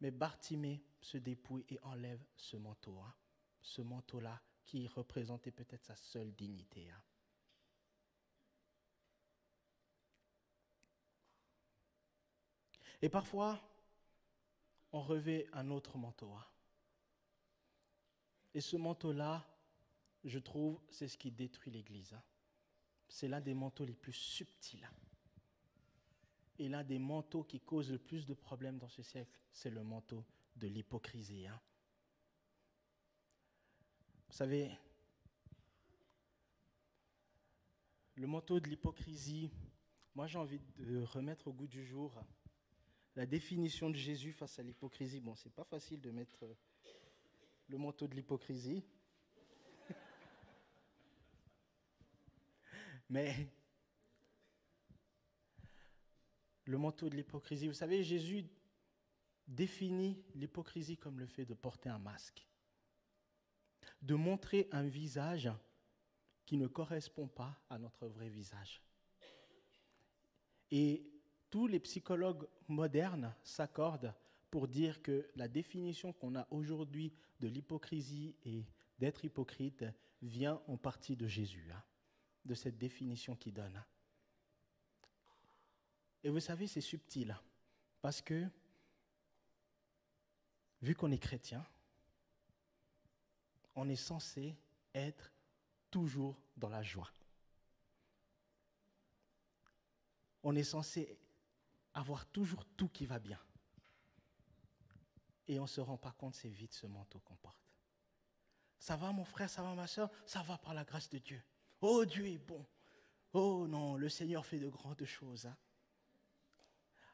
Mais 0.00 0.10
Bartimée 0.10 0.82
se 1.02 1.18
dépouille 1.18 1.66
et 1.68 1.78
enlève 1.82 2.24
ce 2.34 2.56
manteau, 2.56 2.98
hein. 2.98 3.14
ce 3.60 3.82
manteau-là 3.82 4.40
qui 4.64 4.88
représentait 4.88 5.50
peut-être 5.50 5.84
sa 5.84 5.96
seule 5.96 6.32
dignité. 6.32 6.90
Hein. 6.90 7.02
Et 13.02 13.10
parfois, 13.10 13.60
on 14.92 15.02
revêt 15.02 15.46
un 15.52 15.70
autre 15.70 15.98
manteau. 15.98 16.32
Hein. 16.32 16.46
Et 18.54 18.60
ce 18.60 18.76
manteau-là, 18.76 19.46
je 20.24 20.38
trouve, 20.38 20.80
c'est 20.90 21.08
ce 21.08 21.18
qui 21.18 21.30
détruit 21.30 21.72
l'Église. 21.72 22.12
Hein. 22.12 22.22
C'est 23.08 23.28
l'un 23.28 23.40
des 23.40 23.54
manteaux 23.54 23.84
les 23.84 23.94
plus 23.94 24.12
subtils. 24.12 24.88
Et 26.58 26.68
l'un 26.68 26.82
des 26.82 26.98
manteaux 26.98 27.44
qui 27.44 27.60
cause 27.60 27.90
le 27.90 27.98
plus 27.98 28.26
de 28.26 28.34
problèmes 28.34 28.78
dans 28.78 28.88
ce 28.88 29.02
siècle, 29.02 29.30
c'est 29.52 29.70
le 29.70 29.82
manteau 29.82 30.24
de 30.56 30.66
l'hypocrisie. 30.66 31.46
Hein. 31.46 31.60
Vous 34.28 34.34
savez, 34.34 34.70
le 38.16 38.26
manteau 38.26 38.58
de 38.58 38.68
l'hypocrisie, 38.68 39.50
moi 40.14 40.26
j'ai 40.26 40.38
envie 40.38 40.60
de 40.78 41.00
remettre 41.02 41.48
au 41.48 41.52
goût 41.52 41.68
du 41.68 41.84
jour 41.84 42.20
la 43.18 43.26
définition 43.26 43.90
de 43.90 43.96
Jésus 43.96 44.32
face 44.32 44.60
à 44.60 44.62
l'hypocrisie. 44.62 45.18
Bon, 45.18 45.34
c'est 45.34 45.52
pas 45.52 45.64
facile 45.64 46.00
de 46.00 46.12
mettre 46.12 46.46
le 47.66 47.76
manteau 47.76 48.06
de 48.06 48.14
l'hypocrisie. 48.14 48.84
Mais 53.10 53.48
le 56.64 56.78
manteau 56.78 57.10
de 57.10 57.16
l'hypocrisie, 57.16 57.66
vous 57.66 57.74
savez, 57.74 58.04
Jésus 58.04 58.46
définit 59.48 60.22
l'hypocrisie 60.36 60.96
comme 60.96 61.18
le 61.18 61.26
fait 61.26 61.44
de 61.44 61.54
porter 61.54 61.88
un 61.88 61.98
masque, 61.98 62.46
de 64.00 64.14
montrer 64.14 64.68
un 64.70 64.86
visage 64.86 65.50
qui 66.46 66.56
ne 66.56 66.68
correspond 66.68 67.26
pas 67.26 67.60
à 67.68 67.80
notre 67.80 68.06
vrai 68.06 68.28
visage. 68.28 68.80
Et 70.70 71.17
tous 71.50 71.66
les 71.66 71.80
psychologues 71.80 72.46
modernes 72.68 73.34
s'accordent 73.42 74.14
pour 74.50 74.68
dire 74.68 75.02
que 75.02 75.28
la 75.36 75.48
définition 75.48 76.12
qu'on 76.12 76.36
a 76.36 76.46
aujourd'hui 76.50 77.12
de 77.40 77.48
l'hypocrisie 77.48 78.34
et 78.44 78.64
d'être 78.98 79.24
hypocrite 79.24 79.84
vient 80.22 80.60
en 80.66 80.76
partie 80.76 81.16
de 81.16 81.26
Jésus, 81.26 81.70
hein, 81.72 81.82
de 82.44 82.54
cette 82.54 82.78
définition 82.78 83.36
qu'il 83.36 83.52
donne. 83.52 83.82
Et 86.24 86.30
vous 86.30 86.40
savez, 86.40 86.66
c'est 86.66 86.80
subtil, 86.80 87.38
parce 88.00 88.20
que, 88.20 88.48
vu 90.82 90.94
qu'on 90.94 91.12
est 91.12 91.18
chrétien, 91.18 91.64
on 93.74 93.88
est 93.88 93.96
censé 93.96 94.56
être 94.94 95.32
toujours 95.90 96.36
dans 96.56 96.68
la 96.68 96.82
joie. 96.82 97.12
On 100.42 100.56
est 100.56 100.64
censé 100.64 101.16
avoir 101.94 102.26
toujours 102.26 102.64
tout 102.76 102.88
qui 102.88 103.06
va 103.06 103.18
bien. 103.18 103.40
Et 105.46 105.58
on 105.58 105.62
ne 105.62 105.68
se 105.68 105.80
rend 105.80 105.96
pas 105.96 106.12
compte, 106.12 106.34
c'est 106.34 106.48
vite 106.48 106.74
ce 106.74 106.86
manteau 106.86 107.20
qu'on 107.20 107.36
porte. 107.36 107.58
Ça 108.78 108.96
va 108.96 109.12
mon 109.12 109.24
frère, 109.24 109.50
ça 109.50 109.62
va 109.62 109.74
ma 109.74 109.86
soeur, 109.86 110.10
ça 110.26 110.42
va 110.42 110.58
par 110.58 110.74
la 110.74 110.84
grâce 110.84 111.08
de 111.08 111.18
Dieu. 111.18 111.42
Oh 111.80 112.04
Dieu 112.04 112.26
est 112.26 112.38
bon. 112.38 112.64
Oh 113.32 113.66
non, 113.66 113.96
le 113.96 114.08
Seigneur 114.08 114.46
fait 114.46 114.58
de 114.58 114.68
grandes 114.68 115.04
choses. 115.04 115.46
Hein. 115.46 115.56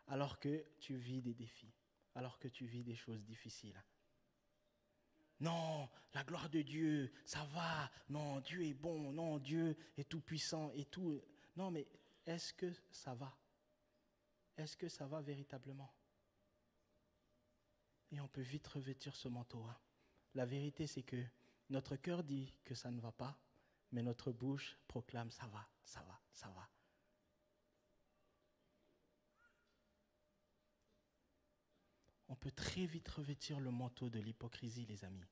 Alors 0.08 0.38
que 0.38 0.64
tu 0.80 0.96
vis 0.96 1.22
des 1.22 1.34
défis, 1.34 1.72
alors 2.14 2.38
que 2.38 2.48
tu 2.48 2.66
vis 2.66 2.84
des 2.84 2.96
choses 2.96 3.22
difficiles. 3.24 3.82
Non, 5.40 5.88
la 6.12 6.24
gloire 6.24 6.48
de 6.48 6.62
Dieu, 6.62 7.12
ça 7.24 7.44
va. 7.46 7.90
Non, 8.08 8.40
Dieu 8.40 8.64
est 8.64 8.74
bon. 8.74 9.12
Non, 9.12 9.38
Dieu 9.38 9.76
est 9.96 10.08
tout 10.08 10.20
puissant 10.20 10.70
et 10.74 10.84
tout. 10.84 11.20
Non, 11.56 11.70
mais 11.70 11.86
est-ce 12.26 12.52
que 12.52 12.72
ça 12.90 13.14
va? 13.14 13.36
Est-ce 14.56 14.76
que 14.76 14.88
ça 14.88 15.06
va 15.06 15.20
véritablement? 15.20 15.92
Et 18.12 18.20
on 18.20 18.28
peut 18.28 18.42
vite 18.42 18.66
revêtir 18.68 19.16
ce 19.16 19.28
manteau. 19.28 19.64
Hein. 19.64 19.76
La 20.34 20.46
vérité, 20.46 20.86
c'est 20.86 21.02
que 21.02 21.22
notre 21.70 21.96
cœur 21.96 22.22
dit 22.22 22.52
que 22.64 22.74
ça 22.74 22.90
ne 22.90 23.00
va 23.00 23.12
pas, 23.12 23.38
mais 23.92 24.02
notre 24.02 24.32
bouche 24.32 24.76
proclame 24.86 25.30
ça 25.30 25.46
va, 25.46 25.66
ça 25.84 26.02
va, 26.02 26.20
ça 26.32 26.48
va. 26.50 26.68
On 32.28 32.36
peut 32.36 32.50
très 32.50 32.86
vite 32.86 33.08
revêtir 33.08 33.60
le 33.60 33.70
manteau 33.70 34.10
de 34.10 34.18
l'hypocrisie, 34.18 34.86
les 34.86 35.04
amis. 35.04 35.28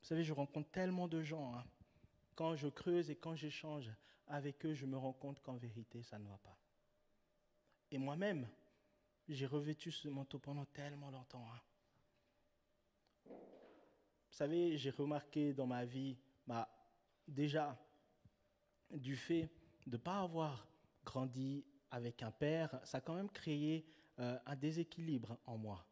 Vous 0.00 0.06
savez, 0.06 0.24
je 0.24 0.32
rencontre 0.32 0.70
tellement 0.70 1.06
de 1.06 1.22
gens. 1.22 1.54
Hein. 1.54 1.64
Quand 2.40 2.56
je 2.56 2.68
creuse 2.68 3.10
et 3.10 3.16
quand 3.16 3.34
j'échange 3.34 3.90
avec 4.26 4.64
eux, 4.64 4.72
je 4.72 4.86
me 4.86 4.96
rends 4.96 5.12
compte 5.12 5.42
qu'en 5.42 5.56
vérité, 5.56 6.02
ça 6.02 6.18
ne 6.18 6.26
va 6.26 6.38
pas. 6.38 6.56
Et 7.90 7.98
moi-même, 7.98 8.48
j'ai 9.28 9.44
revêtu 9.44 9.92
ce 9.92 10.08
manteau 10.08 10.38
pendant 10.38 10.64
tellement 10.64 11.10
longtemps. 11.10 11.46
Hein. 11.52 11.60
Vous 13.26 13.34
savez, 14.30 14.78
j'ai 14.78 14.88
remarqué 14.88 15.52
dans 15.52 15.66
ma 15.66 15.84
vie, 15.84 16.16
bah, 16.46 16.66
déjà, 17.28 17.78
du 18.90 19.16
fait 19.16 19.50
de 19.86 19.98
ne 19.98 20.02
pas 20.02 20.22
avoir 20.22 20.66
grandi 21.04 21.66
avec 21.90 22.22
un 22.22 22.30
père, 22.30 22.80
ça 22.84 22.98
a 22.98 23.00
quand 23.02 23.16
même 23.16 23.28
créé 23.28 23.84
euh, 24.18 24.38
un 24.46 24.56
déséquilibre 24.56 25.38
en 25.44 25.58
moi. 25.58 25.84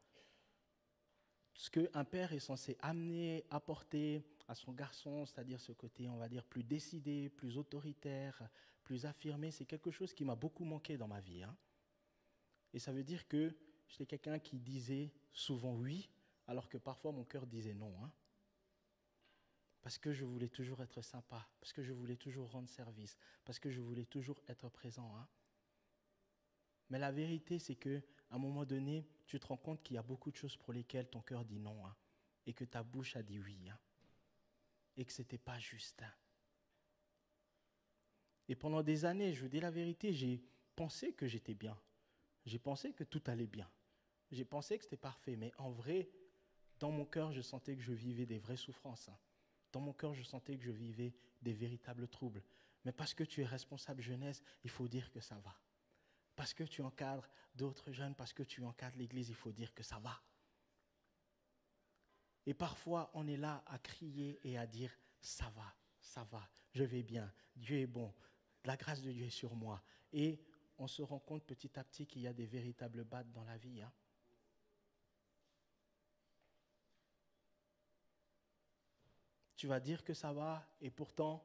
Ce 1.52 1.68
qu'un 1.68 2.04
père 2.06 2.32
est 2.32 2.40
censé 2.40 2.78
amener, 2.80 3.44
apporter, 3.50 4.24
à 4.48 4.54
son 4.54 4.72
garçon, 4.72 5.26
c'est-à-dire 5.26 5.60
ce 5.60 5.72
côté, 5.72 6.08
on 6.08 6.16
va 6.16 6.28
dire, 6.28 6.42
plus 6.42 6.64
décidé, 6.64 7.28
plus 7.28 7.58
autoritaire, 7.58 8.48
plus 8.82 9.04
affirmé, 9.04 9.50
c'est 9.50 9.66
quelque 9.66 9.90
chose 9.90 10.14
qui 10.14 10.24
m'a 10.24 10.34
beaucoup 10.34 10.64
manqué 10.64 10.96
dans 10.96 11.06
ma 11.06 11.20
vie. 11.20 11.42
Hein. 11.42 11.54
Et 12.72 12.78
ça 12.78 12.90
veut 12.90 13.04
dire 13.04 13.28
que 13.28 13.54
j'étais 13.88 14.06
quelqu'un 14.06 14.38
qui 14.38 14.58
disait 14.58 15.12
souvent 15.32 15.74
oui, 15.74 16.08
alors 16.46 16.68
que 16.70 16.78
parfois 16.78 17.12
mon 17.12 17.24
cœur 17.24 17.46
disait 17.46 17.74
non. 17.74 17.94
Hein. 18.02 18.10
Parce 19.82 19.98
que 19.98 20.12
je 20.12 20.24
voulais 20.24 20.48
toujours 20.48 20.82
être 20.82 21.02
sympa, 21.02 21.46
parce 21.60 21.74
que 21.74 21.82
je 21.82 21.92
voulais 21.92 22.16
toujours 22.16 22.50
rendre 22.50 22.68
service, 22.70 23.18
parce 23.44 23.58
que 23.58 23.70
je 23.70 23.82
voulais 23.82 24.06
toujours 24.06 24.40
être 24.48 24.70
présent. 24.70 25.14
Hein. 25.16 25.28
Mais 26.88 26.98
la 26.98 27.12
vérité, 27.12 27.58
c'est 27.58 27.76
que 27.76 28.02
un 28.30 28.38
moment 28.38 28.64
donné, 28.64 29.06
tu 29.26 29.38
te 29.38 29.46
rends 29.46 29.56
compte 29.58 29.82
qu'il 29.82 29.96
y 29.96 29.98
a 29.98 30.02
beaucoup 30.02 30.30
de 30.30 30.36
choses 30.36 30.56
pour 30.56 30.72
lesquelles 30.72 31.08
ton 31.08 31.20
cœur 31.20 31.44
dit 31.44 31.58
non, 31.58 31.82
et 32.46 32.54
que 32.54 32.64
ta 32.64 32.82
bouche 32.82 33.14
a 33.16 33.22
dit 33.22 33.38
oui 33.38 33.70
et 34.98 35.04
que 35.04 35.12
ce 35.12 35.22
n'était 35.22 35.38
pas 35.38 35.58
juste. 35.58 36.02
Et 38.48 38.56
pendant 38.56 38.82
des 38.82 39.04
années, 39.04 39.32
je 39.32 39.42
vous 39.42 39.48
dis 39.48 39.60
la 39.60 39.70
vérité, 39.70 40.12
j'ai 40.12 40.42
pensé 40.74 41.12
que 41.12 41.26
j'étais 41.26 41.54
bien. 41.54 41.78
J'ai 42.44 42.58
pensé 42.58 42.92
que 42.92 43.04
tout 43.04 43.22
allait 43.26 43.46
bien. 43.46 43.70
J'ai 44.32 44.44
pensé 44.44 44.76
que 44.76 44.84
c'était 44.84 44.96
parfait. 44.96 45.36
Mais 45.36 45.52
en 45.58 45.70
vrai, 45.70 46.10
dans 46.80 46.90
mon 46.90 47.04
cœur, 47.04 47.32
je 47.32 47.40
sentais 47.40 47.76
que 47.76 47.82
je 47.82 47.92
vivais 47.92 48.26
des 48.26 48.38
vraies 48.38 48.56
souffrances. 48.56 49.10
Dans 49.72 49.80
mon 49.80 49.92
cœur, 49.92 50.14
je 50.14 50.22
sentais 50.22 50.56
que 50.56 50.64
je 50.64 50.70
vivais 50.70 51.14
des 51.42 51.52
véritables 51.52 52.08
troubles. 52.08 52.42
Mais 52.84 52.92
parce 52.92 53.14
que 53.14 53.24
tu 53.24 53.42
es 53.42 53.44
responsable 53.44 54.02
jeunesse, 54.02 54.42
il 54.64 54.70
faut 54.70 54.88
dire 54.88 55.10
que 55.10 55.20
ça 55.20 55.38
va. 55.38 55.54
Parce 56.34 56.54
que 56.54 56.64
tu 56.64 56.82
encadres 56.82 57.28
d'autres 57.54 57.92
jeunes, 57.92 58.14
parce 58.14 58.32
que 58.32 58.42
tu 58.42 58.64
encadres 58.64 58.98
l'Église, 58.98 59.28
il 59.28 59.34
faut 59.34 59.52
dire 59.52 59.74
que 59.74 59.82
ça 59.82 59.98
va. 59.98 60.20
Et 62.48 62.54
parfois, 62.54 63.10
on 63.12 63.28
est 63.28 63.36
là 63.36 63.62
à 63.66 63.78
crier 63.78 64.40
et 64.42 64.56
à 64.56 64.66
dire, 64.66 64.90
ça 65.20 65.50
va, 65.50 65.76
ça 66.00 66.24
va, 66.24 66.48
je 66.72 66.82
vais 66.82 67.02
bien, 67.02 67.30
Dieu 67.54 67.80
est 67.80 67.86
bon, 67.86 68.10
la 68.64 68.74
grâce 68.74 69.02
de 69.02 69.12
Dieu 69.12 69.26
est 69.26 69.28
sur 69.28 69.54
moi. 69.54 69.82
Et 70.14 70.40
on 70.78 70.86
se 70.86 71.02
rend 71.02 71.18
compte 71.18 71.44
petit 71.44 71.78
à 71.78 71.84
petit 71.84 72.06
qu'il 72.06 72.22
y 72.22 72.26
a 72.26 72.32
des 72.32 72.46
véritables 72.46 73.04
battes 73.04 73.30
dans 73.32 73.44
la 73.44 73.58
vie. 73.58 73.82
Hein. 73.82 73.92
Tu 79.54 79.66
vas 79.66 79.78
dire 79.78 80.02
que 80.02 80.14
ça 80.14 80.32
va 80.32 80.66
et 80.80 80.90
pourtant, 80.90 81.44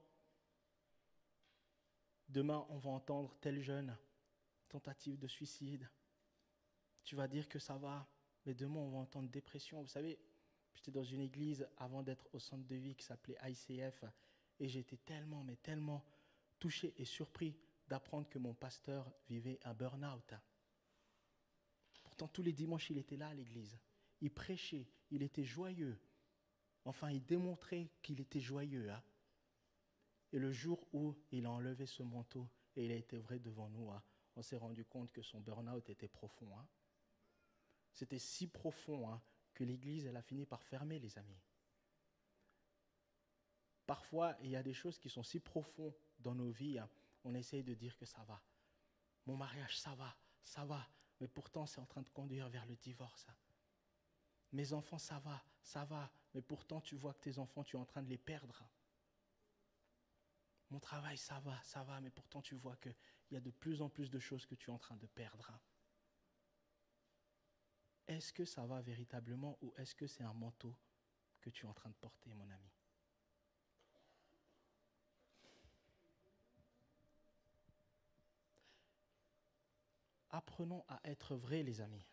Demain, 2.29 2.65
on 2.69 2.77
va 2.77 2.91
entendre 2.91 3.35
tel 3.41 3.61
jeune, 3.61 3.95
tentative 4.69 5.19
de 5.19 5.27
suicide. 5.27 5.87
Tu 7.03 7.17
vas 7.17 7.27
dire 7.27 7.49
que 7.49 7.59
ça 7.59 7.75
va, 7.75 8.07
mais 8.45 8.53
demain, 8.53 8.79
on 8.79 8.89
va 8.89 8.97
entendre 8.99 9.29
dépression. 9.29 9.81
Vous 9.81 9.89
savez, 9.89 10.17
j'étais 10.73 10.91
dans 10.91 11.03
une 11.03 11.21
église 11.21 11.67
avant 11.77 12.03
d'être 12.03 12.27
au 12.33 12.39
centre 12.39 12.65
de 12.65 12.75
vie 12.75 12.95
qui 12.95 13.05
s'appelait 13.05 13.37
ICF, 13.43 14.05
et 14.59 14.67
j'étais 14.67 14.97
tellement, 14.97 15.43
mais 15.43 15.55
tellement 15.57 16.03
touché 16.59 16.93
et 16.97 17.05
surpris 17.05 17.55
d'apprendre 17.87 18.29
que 18.29 18.39
mon 18.39 18.53
pasteur 18.53 19.11
vivait 19.27 19.59
un 19.63 19.73
burn-out. 19.73 20.33
Pourtant, 22.03 22.27
tous 22.27 22.43
les 22.43 22.53
dimanches, 22.53 22.89
il 22.89 22.97
était 22.97 23.17
là 23.17 23.29
à 23.29 23.33
l'église. 23.33 23.77
Il 24.21 24.31
prêchait, 24.31 24.87
il 25.11 25.23
était 25.23 25.43
joyeux. 25.43 25.99
Enfin, 26.85 27.11
il 27.11 27.23
démontrait 27.25 27.89
qu'il 28.01 28.19
était 28.21 28.39
joyeux. 28.39 28.89
Hein. 28.89 29.03
Et 30.31 30.39
le 30.39 30.51
jour 30.51 30.87
où 30.93 31.15
il 31.31 31.45
a 31.45 31.51
enlevé 31.51 31.85
ce 31.85 32.03
manteau 32.03 32.47
et 32.75 32.85
il 32.85 32.91
a 32.91 32.95
été 32.95 33.17
vrai 33.17 33.39
devant 33.39 33.69
nous, 33.69 33.91
hein, 33.91 34.01
on 34.35 34.41
s'est 34.41 34.57
rendu 34.57 34.85
compte 34.85 35.11
que 35.11 35.21
son 35.21 35.39
burn-out 35.39 35.89
était 35.89 36.07
profond. 36.07 36.57
Hein. 36.57 36.67
C'était 37.91 38.19
si 38.19 38.47
profond 38.47 39.09
que 39.53 39.63
l'Église, 39.63 40.05
elle 40.05 40.17
a 40.17 40.21
fini 40.21 40.45
par 40.45 40.63
fermer, 40.63 40.99
les 40.99 41.17
amis. 41.17 41.41
Parfois, 43.85 44.35
il 44.41 44.49
y 44.49 44.55
a 44.55 44.63
des 44.63 44.73
choses 44.73 44.97
qui 44.97 45.09
sont 45.09 45.23
si 45.23 45.39
profondes 45.39 45.95
dans 46.19 46.35
nos 46.35 46.51
vies, 46.51 46.79
on 47.23 47.35
essaye 47.35 47.63
de 47.63 47.73
dire 47.73 47.97
que 47.97 48.05
ça 48.05 48.23
va. 48.23 48.41
Mon 49.25 49.37
mariage, 49.37 49.77
ça 49.79 49.93
va, 49.95 50.15
ça 50.43 50.65
va, 50.65 50.87
mais 51.19 51.27
pourtant 51.27 51.65
c'est 51.65 51.79
en 51.79 51.85
train 51.85 52.01
de 52.01 52.09
conduire 52.09 52.49
vers 52.49 52.65
le 52.65 52.75
divorce. 52.75 53.27
Mes 54.51 54.73
enfants, 54.73 54.99
ça 54.99 55.19
va, 55.19 55.43
ça 55.61 55.85
va, 55.85 56.11
mais 56.33 56.41
pourtant 56.41 56.81
tu 56.81 56.95
vois 56.95 57.13
que 57.13 57.21
tes 57.21 57.39
enfants, 57.39 57.63
tu 57.63 57.75
es 57.75 57.79
en 57.79 57.85
train 57.85 58.03
de 58.03 58.09
les 58.09 58.17
perdre. 58.17 58.63
Mon 60.69 60.79
travail, 60.79 61.17
ça 61.17 61.39
va, 61.41 61.61
ça 61.63 61.83
va, 61.83 61.99
mais 62.01 62.09
pourtant 62.09 62.41
tu 62.41 62.55
vois 62.55 62.75
qu'il 62.77 62.95
y 63.31 63.35
a 63.35 63.41
de 63.41 63.51
plus 63.51 63.81
en 63.81 63.89
plus 63.89 64.09
de 64.09 64.19
choses 64.19 64.45
que 64.45 64.55
tu 64.55 64.69
es 64.69 64.73
en 64.73 64.79
train 64.79 64.95
de 64.95 65.07
perdre. 65.07 65.51
Est-ce 68.07 68.33
que 68.33 68.45
ça 68.45 68.65
va 68.65 68.81
véritablement 68.81 69.57
ou 69.61 69.73
est-ce 69.77 69.95
que 69.95 70.07
c'est 70.07 70.23
un 70.23 70.33
manteau 70.33 70.75
que 71.41 71.49
tu 71.49 71.65
es 71.65 71.69
en 71.69 71.73
train 71.73 71.89
de 71.89 71.95
porter, 71.95 72.33
mon 72.33 72.49
ami? 72.49 72.71
Apprenons 80.29 80.83
à 80.87 80.99
être 81.03 81.35
vrais, 81.35 81.61
les 81.61 81.79
amis. 81.79 82.05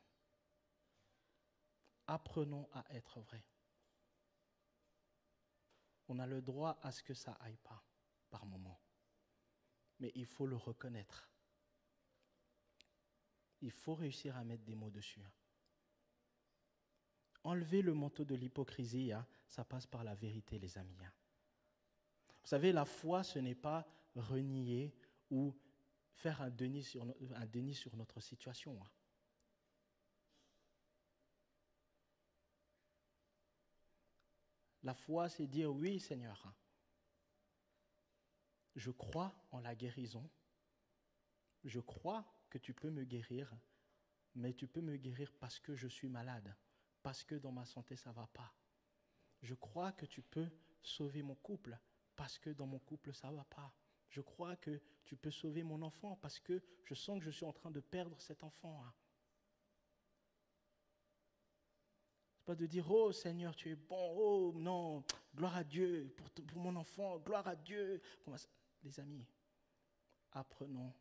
Apprenons 2.06 2.68
à 2.74 2.84
être 2.90 3.20
vrais. 3.20 3.44
On 6.08 6.18
a 6.18 6.26
le 6.26 6.42
droit 6.42 6.78
à 6.82 6.92
ce 6.92 7.02
que 7.02 7.14
ça 7.14 7.32
aille 7.40 7.56
pas 7.56 7.82
par 8.28 8.44
moment. 8.44 8.78
Mais 10.00 10.12
il 10.14 10.26
faut 10.26 10.46
le 10.46 10.56
reconnaître. 10.56 11.30
Il 13.62 13.70
faut 13.70 13.94
réussir 13.94 14.36
à 14.36 14.44
mettre 14.44 14.64
des 14.64 14.74
mots 14.74 14.90
dessus. 14.90 15.22
Enlever 17.44 17.82
le 17.82 17.94
manteau 17.94 18.24
de 18.24 18.34
l'hypocrisie, 18.34 19.12
hein, 19.12 19.26
ça 19.48 19.64
passe 19.64 19.86
par 19.86 20.04
la 20.04 20.14
vérité, 20.14 20.58
les 20.58 20.76
amis. 20.76 20.98
Hein. 21.02 21.12
Vous 22.42 22.48
savez, 22.48 22.72
la 22.72 22.84
foi, 22.84 23.22
ce 23.22 23.38
n'est 23.38 23.54
pas 23.54 23.86
renier 24.14 24.94
ou 25.30 25.54
faire 26.12 26.42
un 26.42 26.50
déni 26.50 26.82
sur, 26.82 27.96
notre 27.96 28.20
situation. 28.20 28.78
Hein. 28.82 28.90
La 34.82 34.94
foi, 34.94 35.28
c'est 35.28 35.46
dire 35.46 35.72
oui, 35.72 36.00
Seigneur. 36.00 36.52
Je 38.76 38.90
crois 38.90 39.34
en 39.50 39.60
la 39.60 39.74
guérison. 39.74 40.28
Je 41.64 41.80
crois 41.80 42.24
que 42.48 42.58
tu 42.58 42.72
peux 42.72 42.90
me 42.90 43.04
guérir, 43.04 43.54
mais 44.34 44.54
tu 44.54 44.66
peux 44.66 44.80
me 44.80 44.96
guérir 44.96 45.32
parce 45.38 45.58
que 45.58 45.74
je 45.74 45.88
suis 45.88 46.08
malade, 46.08 46.54
parce 47.02 47.24
que 47.24 47.34
dans 47.34 47.52
ma 47.52 47.64
santé 47.64 47.96
ça 47.96 48.12
va 48.12 48.26
pas. 48.28 48.52
Je 49.42 49.54
crois 49.54 49.92
que 49.92 50.06
tu 50.06 50.22
peux 50.22 50.48
sauver 50.82 51.22
mon 51.22 51.34
couple 51.36 51.78
parce 52.16 52.38
que 52.38 52.50
dans 52.50 52.66
mon 52.66 52.78
couple 52.78 53.12
ça 53.14 53.30
va 53.30 53.44
pas. 53.44 53.72
Je 54.08 54.20
crois 54.20 54.56
que 54.56 54.80
tu 55.04 55.16
peux 55.16 55.30
sauver 55.30 55.62
mon 55.62 55.82
enfant 55.82 56.16
parce 56.16 56.38
que 56.38 56.62
je 56.84 56.94
sens 56.94 57.18
que 57.18 57.24
je 57.24 57.30
suis 57.30 57.46
en 57.46 57.52
train 57.52 57.70
de 57.70 57.80
perdre 57.80 58.20
cet 58.20 58.42
enfant. 58.42 58.84
Hein. 58.84 58.92
C'est 62.36 62.44
pas 62.44 62.54
de 62.54 62.66
dire 62.66 62.90
oh 62.90 63.12
Seigneur 63.12 63.54
tu 63.54 63.70
es 63.70 63.76
bon, 63.76 64.14
oh 64.16 64.52
non, 64.56 65.04
gloire 65.34 65.56
à 65.56 65.64
Dieu 65.64 66.14
pour 66.16 66.28
mon 66.62 66.76
enfant, 66.76 67.18
gloire 67.18 67.46
à 67.46 67.56
Dieu. 67.56 68.02
Les 68.82 68.98
amis, 68.98 69.26
apprenons 70.32 70.92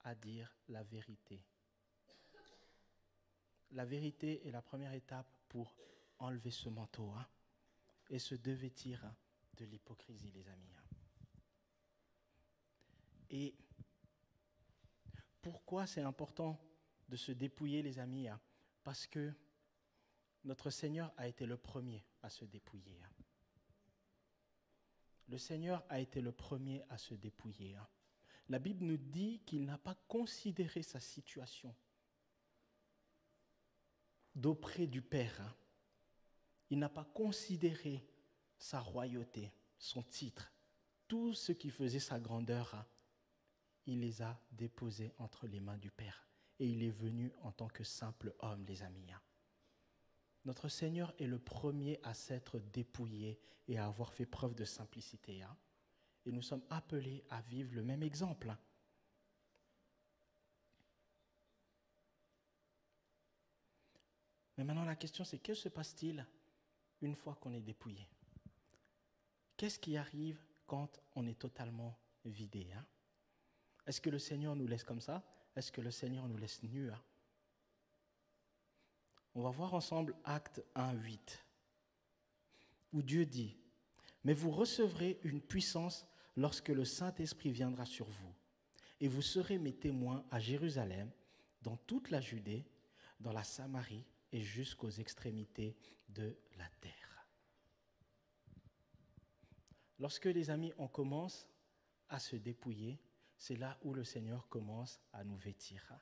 à 0.00 0.14
dire 0.14 0.56
la 0.68 0.82
vérité. 0.82 1.42
La 3.72 3.84
vérité 3.84 4.46
est 4.46 4.50
la 4.50 4.62
première 4.62 4.94
étape 4.94 5.37
pour 5.48 5.74
enlever 6.18 6.50
ce 6.50 6.68
manteau 6.68 7.10
hein, 7.12 7.26
et 8.10 8.18
se 8.18 8.34
dévêtir 8.34 9.04
de 9.56 9.64
l'hypocrisie, 9.64 10.30
les 10.32 10.48
amis. 10.48 10.74
Hein. 10.76 10.96
Et 13.30 13.54
pourquoi 15.42 15.86
c'est 15.86 16.02
important 16.02 16.58
de 17.08 17.16
se 17.16 17.32
dépouiller, 17.32 17.82
les 17.82 17.98
amis 17.98 18.28
hein? 18.28 18.40
Parce 18.82 19.06
que 19.06 19.32
notre 20.44 20.70
Seigneur 20.70 21.12
a 21.16 21.28
été 21.28 21.46
le 21.46 21.56
premier 21.56 22.04
à 22.22 22.30
se 22.30 22.44
dépouiller. 22.44 22.98
Le 25.28 25.36
Seigneur 25.36 25.84
a 25.90 26.00
été 26.00 26.22
le 26.22 26.32
premier 26.32 26.82
à 26.88 26.96
se 26.96 27.14
dépouiller. 27.14 27.76
Hein. 27.76 27.86
La 28.48 28.58
Bible 28.58 28.86
nous 28.86 28.96
dit 28.96 29.40
qu'il 29.44 29.66
n'a 29.66 29.76
pas 29.76 29.94
considéré 30.08 30.82
sa 30.82 31.00
situation 31.00 31.74
d'auprès 34.38 34.86
du 34.86 35.02
Père. 35.02 35.56
Il 36.70 36.78
n'a 36.78 36.88
pas 36.88 37.04
considéré 37.04 38.06
sa 38.56 38.80
royauté, 38.80 39.52
son 39.78 40.02
titre, 40.02 40.52
tout 41.08 41.34
ce 41.34 41.52
qui 41.52 41.70
faisait 41.70 41.98
sa 41.98 42.20
grandeur. 42.20 42.86
Il 43.86 44.00
les 44.00 44.22
a 44.22 44.40
déposés 44.52 45.12
entre 45.18 45.46
les 45.46 45.60
mains 45.60 45.78
du 45.78 45.90
Père. 45.90 46.28
Et 46.60 46.68
il 46.68 46.82
est 46.82 46.90
venu 46.90 47.32
en 47.42 47.52
tant 47.52 47.68
que 47.68 47.84
simple 47.84 48.34
homme, 48.40 48.64
les 48.66 48.82
amis. 48.82 49.12
Notre 50.44 50.68
Seigneur 50.68 51.14
est 51.18 51.26
le 51.26 51.38
premier 51.38 52.00
à 52.02 52.14
s'être 52.14 52.58
dépouillé 52.58 53.40
et 53.66 53.78
à 53.78 53.86
avoir 53.86 54.12
fait 54.12 54.26
preuve 54.26 54.54
de 54.54 54.64
simplicité. 54.64 55.44
Et 56.26 56.32
nous 56.32 56.42
sommes 56.42 56.64
appelés 56.70 57.24
à 57.30 57.40
vivre 57.42 57.74
le 57.74 57.82
même 57.82 58.02
exemple. 58.02 58.56
Mais 64.58 64.64
maintenant, 64.64 64.84
la 64.84 64.96
question, 64.96 65.24
c'est 65.24 65.38
que 65.38 65.54
se 65.54 65.70
passe-t-il 65.70 66.26
une 67.00 67.14
fois 67.14 67.36
qu'on 67.36 67.54
est 67.54 67.60
dépouillé? 67.60 68.06
Qu'est-ce 69.56 69.78
qui 69.78 69.96
arrive 69.96 70.38
quand 70.66 71.00
on 71.14 71.26
est 71.26 71.38
totalement 71.38 71.98
vidé 72.26 72.70
hein? 72.72 72.84
Est-ce 73.86 74.02
que 74.02 74.10
le 74.10 74.18
Seigneur 74.18 74.54
nous 74.54 74.66
laisse 74.66 74.84
comme 74.84 75.00
ça? 75.00 75.24
Est-ce 75.56 75.72
que 75.72 75.80
le 75.80 75.90
Seigneur 75.90 76.28
nous 76.28 76.36
laisse 76.36 76.62
nus 76.62 76.90
on 79.38 79.42
va 79.42 79.50
voir 79.50 79.72
ensemble 79.74 80.16
Acte 80.24 80.64
1, 80.74 80.94
8, 80.94 81.44
où 82.92 83.02
Dieu 83.02 83.24
dit, 83.24 83.56
Mais 84.24 84.34
vous 84.34 84.50
recevrez 84.50 85.20
une 85.22 85.40
puissance 85.40 86.08
lorsque 86.36 86.70
le 86.70 86.84
Saint-Esprit 86.84 87.52
viendra 87.52 87.84
sur 87.84 88.06
vous, 88.06 88.34
et 89.00 89.06
vous 89.06 89.22
serez 89.22 89.58
mes 89.58 89.72
témoins 89.72 90.24
à 90.32 90.40
Jérusalem, 90.40 91.12
dans 91.62 91.76
toute 91.76 92.10
la 92.10 92.20
Judée, 92.20 92.66
dans 93.20 93.30
la 93.30 93.44
Samarie 93.44 94.04
et 94.32 94.42
jusqu'aux 94.42 94.90
extrémités 94.90 95.76
de 96.08 96.36
la 96.56 96.68
terre. 96.80 97.26
Lorsque 99.98 100.26
les 100.26 100.50
amis, 100.50 100.72
on 100.78 100.88
commence 100.88 101.48
à 102.08 102.18
se 102.18 102.36
dépouiller, 102.36 103.00
c'est 103.36 103.56
là 103.56 103.78
où 103.82 103.94
le 103.94 104.04
Seigneur 104.04 104.48
commence 104.48 105.00
à 105.12 105.24
nous 105.24 105.36
vêtir. 105.36 105.92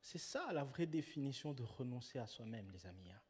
C'est 0.00 0.18
ça 0.18 0.52
la 0.52 0.64
vraie 0.64 0.86
définition 0.86 1.52
de 1.52 1.62
renoncer 1.62 2.18
à 2.18 2.26
soi-même, 2.26 2.70
les 2.70 2.86
amis. 2.86 3.10
Hein. 3.10 3.20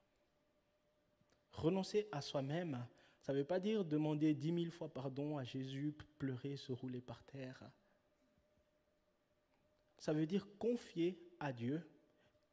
Renoncer 1.52 2.06
à 2.12 2.20
soi-même, 2.20 2.86
ça 3.22 3.32
ne 3.32 3.38
veut 3.38 3.44
pas 3.44 3.60
dire 3.60 3.84
demander 3.84 4.34
dix 4.34 4.52
mille 4.52 4.70
fois 4.70 4.92
pardon 4.92 5.38
à 5.38 5.44
Jésus, 5.44 5.96
pleurer, 6.18 6.56
se 6.56 6.72
rouler 6.72 7.00
par 7.00 7.24
terre. 7.24 7.62
Ça 9.98 10.12
veut 10.12 10.26
dire 10.26 10.46
confier 10.58 11.18
à 11.40 11.52
Dieu 11.52 11.86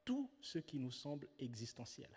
tout 0.05 0.29
ce 0.41 0.59
qui 0.59 0.79
nous 0.79 0.91
semble 0.91 1.27
existentiel. 1.39 2.09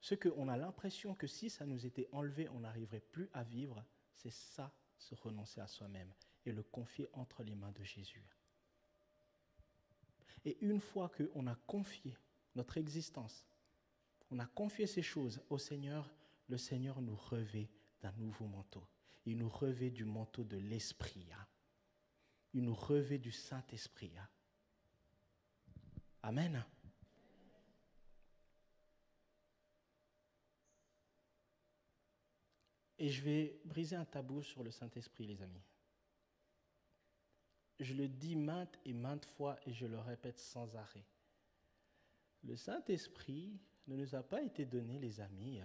Ce 0.00 0.14
qu'on 0.14 0.48
a 0.48 0.56
l'impression 0.56 1.14
que 1.14 1.26
si 1.26 1.50
ça 1.50 1.66
nous 1.66 1.84
était 1.84 2.08
enlevé, 2.12 2.48
on 2.50 2.60
n'arriverait 2.60 3.00
plus 3.00 3.28
à 3.32 3.42
vivre, 3.42 3.84
c'est 4.14 4.32
ça, 4.32 4.72
se 4.98 5.14
renoncer 5.14 5.60
à 5.60 5.66
soi-même 5.66 6.12
et 6.44 6.52
le 6.52 6.62
confier 6.62 7.08
entre 7.12 7.42
les 7.42 7.54
mains 7.54 7.72
de 7.72 7.82
Jésus. 7.82 8.24
Et 10.44 10.56
une 10.60 10.80
fois 10.80 11.10
qu'on 11.10 11.46
a 11.48 11.56
confié 11.66 12.16
notre 12.54 12.78
existence, 12.78 13.44
on 14.30 14.38
a 14.38 14.46
confié 14.46 14.86
ces 14.86 15.02
choses 15.02 15.40
au 15.50 15.58
Seigneur, 15.58 16.10
le 16.48 16.56
Seigneur 16.56 17.00
nous 17.02 17.16
revêt 17.16 17.68
d'un 18.00 18.12
nouveau 18.12 18.46
manteau. 18.46 18.86
Il 19.24 19.38
nous 19.38 19.48
revêt 19.48 19.90
du 19.90 20.04
manteau 20.04 20.44
de 20.44 20.56
l'Esprit. 20.56 21.26
Hein. 21.32 21.46
Il 22.56 22.64
nous 22.64 23.18
du 23.18 23.32
Saint-Esprit. 23.32 24.16
Hein. 24.16 24.28
Amen. 26.22 26.64
Et 32.98 33.10
je 33.10 33.22
vais 33.22 33.60
briser 33.66 33.94
un 33.94 34.06
tabou 34.06 34.42
sur 34.42 34.64
le 34.64 34.70
Saint-Esprit, 34.70 35.26
les 35.26 35.42
amis. 35.42 35.66
Je 37.78 37.92
le 37.92 38.08
dis 38.08 38.36
maintes 38.36 38.80
et 38.86 38.94
maintes 38.94 39.26
fois 39.26 39.58
et 39.66 39.74
je 39.74 39.84
le 39.84 39.98
répète 39.98 40.38
sans 40.38 40.74
arrêt. 40.76 41.04
Le 42.42 42.56
Saint-Esprit 42.56 43.60
ne 43.86 43.96
nous 43.96 44.14
a 44.14 44.22
pas 44.22 44.40
été 44.40 44.64
donné, 44.64 44.98
les 44.98 45.20
amis, 45.20 45.60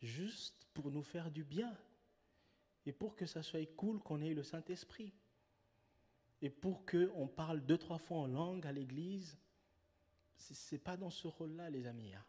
juste 0.00 0.68
pour 0.72 0.92
nous 0.92 1.02
faire 1.02 1.32
du 1.32 1.42
bien 1.42 1.76
et 2.86 2.92
pour 2.92 3.16
que 3.16 3.26
ça 3.26 3.42
soit 3.42 3.74
cool 3.74 3.98
qu'on 3.98 4.20
ait 4.20 4.34
le 4.34 4.44
Saint-Esprit 4.44 5.12
et 6.40 6.50
pour 6.50 6.84
qu'on 6.86 7.26
parle 7.26 7.64
deux, 7.64 7.78
trois 7.78 7.98
fois 7.98 8.18
en 8.18 8.26
langue 8.26 8.66
à 8.66 8.72
l'église. 8.72 9.38
Ce 10.36 10.74
n'est 10.74 10.80
pas 10.80 10.96
dans 10.96 11.10
ce 11.10 11.26
rôle-là, 11.26 11.68
les 11.70 11.86
amis. 11.86 12.14
Hein. 12.14 12.24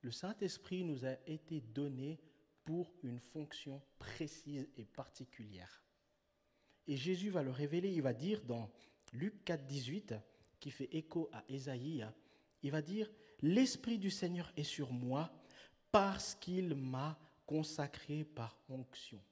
Le 0.00 0.10
Saint-Esprit 0.10 0.84
nous 0.84 1.04
a 1.04 1.16
été 1.26 1.60
donné 1.60 2.18
pour 2.64 2.94
une 3.02 3.20
fonction 3.20 3.82
précise 3.98 4.68
et 4.76 4.84
particulière. 4.84 5.82
Et 6.86 6.96
Jésus 6.96 7.30
va 7.30 7.42
le 7.42 7.50
révéler, 7.50 7.92
il 7.92 8.02
va 8.02 8.12
dire 8.12 8.42
dans 8.44 8.70
Luc 9.12 9.44
4, 9.44 9.66
18, 9.66 10.14
qui 10.60 10.70
fait 10.70 10.88
écho 10.92 11.28
à 11.32 11.44
Ésaïe, 11.48 12.06
il 12.62 12.70
va 12.70 12.82
dire, 12.82 13.10
L'Esprit 13.42 13.98
du 13.98 14.10
Seigneur 14.10 14.50
est 14.56 14.64
sur 14.64 14.92
moi 14.92 15.30
parce 15.92 16.34
qu'il 16.34 16.74
m'a 16.74 17.18
consacré 17.46 18.24
par 18.24 18.58
onction. 18.68 19.22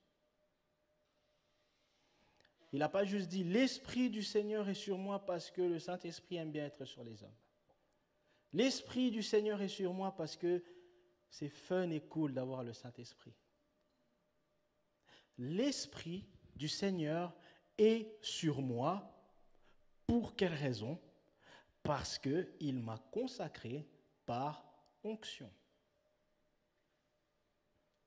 Il 2.72 2.78
n'a 2.78 2.88
pas 2.88 3.04
juste 3.04 3.28
dit, 3.28 3.44
L'Esprit 3.44 4.10
du 4.10 4.22
Seigneur 4.22 4.68
est 4.68 4.74
sur 4.74 4.98
moi 4.98 5.24
parce 5.24 5.50
que 5.50 5.62
le 5.62 5.78
Saint-Esprit 5.78 6.36
aime 6.36 6.50
bien 6.50 6.66
être 6.66 6.84
sur 6.84 7.04
les 7.04 7.22
hommes. 7.22 7.36
L'Esprit 8.52 9.10
du 9.10 9.22
Seigneur 9.22 9.60
est 9.62 9.68
sur 9.68 9.92
moi 9.92 10.14
parce 10.16 10.36
que 10.36 10.62
c'est 11.28 11.48
fun 11.48 11.90
et 11.90 12.00
cool 12.00 12.32
d'avoir 12.32 12.62
le 12.62 12.72
Saint-Esprit. 12.72 13.34
L'Esprit 15.38 16.24
du 16.54 16.68
Seigneur 16.68 17.34
est 17.78 18.16
sur 18.22 18.60
moi. 18.60 19.10
Pour 20.06 20.36
quelle 20.36 20.54
raison? 20.54 21.00
Parce 21.82 22.18
qu'il 22.18 22.78
m'a 22.78 22.98
consacré 23.10 23.88
par 24.26 24.64
onction. 25.02 25.50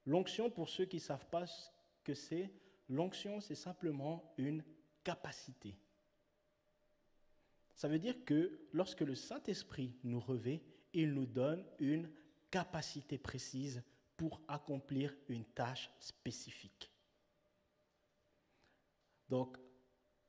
L'onction, 0.07 0.49
pour 0.49 0.69
ceux 0.69 0.85
qui 0.85 0.95
ne 0.95 1.01
savent 1.01 1.27
pas 1.27 1.45
ce 1.45 1.69
que 2.05 2.13
c'est, 2.13 2.49
l'onction, 2.87 3.41
c'est 3.41 3.55
simplement 3.55 4.33
une 4.37 4.63
capacité. 5.03 5.77
Ça 7.75 7.89
veut 7.89 7.99
dire 7.99 8.15
que 8.23 8.57
lorsque 8.71 9.01
le 9.01 9.15
Saint-Esprit 9.15 9.97
nous 10.05 10.21
revêt, 10.21 10.63
il 10.93 11.13
nous 11.13 11.25
donne 11.25 11.63
une 11.79 12.09
capacité 12.49 13.17
précise 13.17 13.83
pour 14.15 14.41
accomplir 14.47 15.13
une 15.27 15.43
tâche 15.43 15.91
spécifique. 15.99 16.89
Donc, 19.27 19.57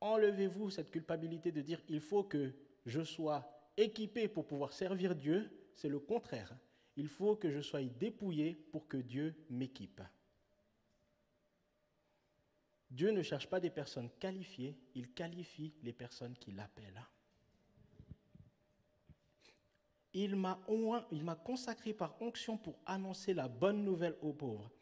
enlevez-vous 0.00 0.70
cette 0.70 0.90
culpabilité 0.90 1.52
de 1.52 1.62
dire 1.62 1.80
il 1.88 2.00
faut 2.00 2.24
que 2.24 2.52
je 2.84 3.04
sois 3.04 3.48
équipé 3.76 4.26
pour 4.26 4.44
pouvoir 4.44 4.72
servir 4.72 5.14
Dieu. 5.14 5.48
C'est 5.76 5.88
le 5.88 6.00
contraire. 6.00 6.52
Il 6.98 7.06
faut 7.06 7.36
que 7.36 7.48
je 7.48 7.60
sois 7.60 7.84
dépouillé 7.84 8.54
pour 8.72 8.88
que 8.88 8.96
Dieu 8.96 9.32
m'équipe. 9.50 10.02
Dieu 12.90 13.12
ne 13.12 13.22
cherche 13.22 13.48
pas 13.48 13.60
des 13.60 13.70
personnes 13.70 14.10
qualifiées, 14.18 14.76
il 14.96 15.12
qualifie 15.12 15.72
les 15.84 15.92
personnes 15.92 16.34
qui 16.34 16.50
l'appellent. 16.50 17.06
Il 20.12 20.34
m'a 20.34 21.36
consacré 21.44 21.94
par 21.94 22.20
onction 22.20 22.58
pour 22.58 22.80
annoncer 22.84 23.32
la 23.32 23.46
bonne 23.46 23.84
nouvelle 23.84 24.16
aux 24.20 24.32
pauvres. 24.32 24.72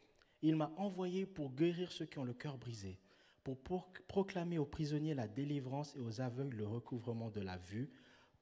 Il 0.41 0.55
m'a 0.55 0.73
envoyé 0.77 1.27
pour 1.27 1.53
guérir 1.53 1.91
ceux 1.91 2.05
qui 2.05 2.17
ont 2.17 2.23
le 2.23 2.33
cœur 2.33 2.57
brisé, 2.57 2.99
pour 3.43 3.59
proclamer 4.07 4.57
aux 4.57 4.65
prisonniers 4.65 5.13
la 5.13 5.27
délivrance 5.27 5.95
et 5.95 5.99
aux 5.99 6.19
aveugles 6.19 6.57
le 6.57 6.67
recouvrement 6.67 7.29
de 7.29 7.41
la 7.41 7.57
vue, 7.57 7.91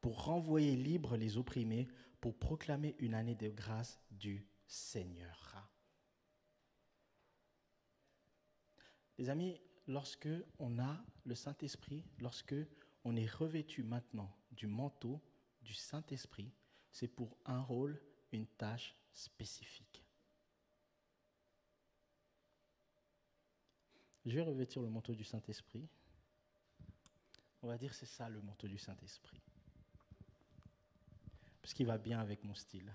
pour 0.06 0.26
renvoyer 0.26 0.76
libres 0.76 1.18
les 1.18 1.36
opprimés, 1.36 1.88
pour 2.22 2.38
proclamer 2.38 2.96
une 3.00 3.15
année 3.15 3.34
de 3.34 3.50
grâce 3.50 4.00
du 4.12 4.46
Seigneur. 4.68 5.68
Les 9.18 9.32
amis, 9.32 9.60
lorsque 9.88 10.30
on 10.60 10.78
a 10.78 11.04
le 11.24 11.34
Saint-Esprit, 11.34 12.06
lorsque 12.20 12.54
on 13.04 13.15
est 13.15 13.26
revêtu 13.26 13.82
maintenant 13.82 14.32
du 14.52 14.68
manteau 14.68 15.20
du 15.63 15.74
Saint-Esprit, 15.74 16.54
c'est 16.91 17.08
pour 17.08 17.36
un 17.44 17.62
rôle, 17.62 18.00
une 18.32 18.46
tâche 18.46 18.96
spécifique. 19.12 20.06
Je 24.24 24.36
vais 24.36 24.44
revêtir 24.44 24.84
le 24.84 24.89
manteau 24.89 25.15
du 25.15 25.24
Saint-Esprit. 25.24 25.89
On 27.63 27.68
va 27.68 27.80
dire 27.80 27.96
c'est 27.96 28.06
ça 28.06 28.30
le 28.30 28.39
manteau 28.44 28.68
du 28.68 28.78
Saint-Esprit. 28.78 29.41
Parce 31.65 31.73
qu'il 31.73 31.88
va 31.88 31.97
bien 31.97 32.19
avec 32.19 32.43
mon 32.43 32.54
style. 32.54 32.93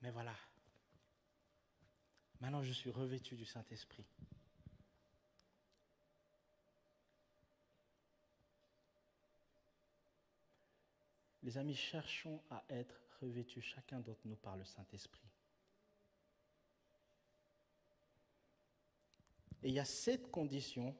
Mais 0.00 0.10
voilà. 0.12 0.36
Maintenant, 2.40 2.62
je 2.62 2.72
suis 2.72 2.90
revêtu 2.90 3.34
du 3.34 3.44
Saint-Esprit. 3.44 4.06
Les 11.44 11.58
amis, 11.58 11.76
cherchons 11.76 12.42
à 12.50 12.64
être 12.70 13.00
revêtus 13.20 13.60
chacun 13.60 14.00
d'entre 14.00 14.26
nous 14.26 14.36
par 14.36 14.56
le 14.56 14.64
Saint-Esprit. 14.64 15.28
Et 19.62 19.68
il 19.68 19.74
y 19.74 19.78
a 19.78 19.84
sept 19.84 20.30
conditions 20.30 20.96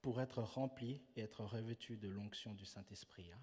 pour 0.00 0.20
être 0.20 0.42
rempli 0.42 1.00
et 1.16 1.20
être 1.20 1.44
revêtu 1.44 1.96
de 1.96 2.08
l'onction 2.08 2.54
du 2.54 2.64
Saint-Esprit. 2.64 3.30
Hein. 3.30 3.42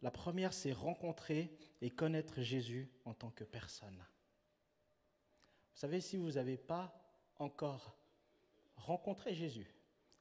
La 0.00 0.10
première, 0.12 0.52
c'est 0.52 0.72
rencontrer 0.72 1.56
et 1.80 1.90
connaître 1.90 2.40
Jésus 2.40 2.88
en 3.04 3.14
tant 3.14 3.30
que 3.30 3.44
personne. 3.44 3.96
Vous 5.72 5.80
savez, 5.80 6.00
si 6.00 6.16
vous 6.16 6.32
n'avez 6.32 6.56
pas 6.56 6.94
encore 7.38 7.96
rencontré 8.76 9.34
Jésus, 9.34 9.74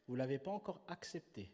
vous 0.07 0.13
ne 0.13 0.19
l'avez 0.19 0.39
pas 0.39 0.51
encore 0.51 0.81
accepté, 0.87 1.51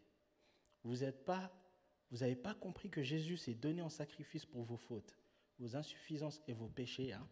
vous 0.84 0.98
n'avez 0.98 2.36
pas, 2.36 2.56
compris 2.56 2.90
que 2.90 3.04
Jésus 3.04 3.38
s'est 3.38 3.54
donné 3.54 3.82
en 3.82 3.90
sacrifice 3.90 4.46
pour 4.46 4.64
vos 4.64 4.78
fautes, 4.78 5.16
vos 5.60 5.76
insuffisances 5.76 6.42
et 6.48 6.54
vos 6.54 6.70
péchés, 6.70 7.14
hein, 7.14 7.28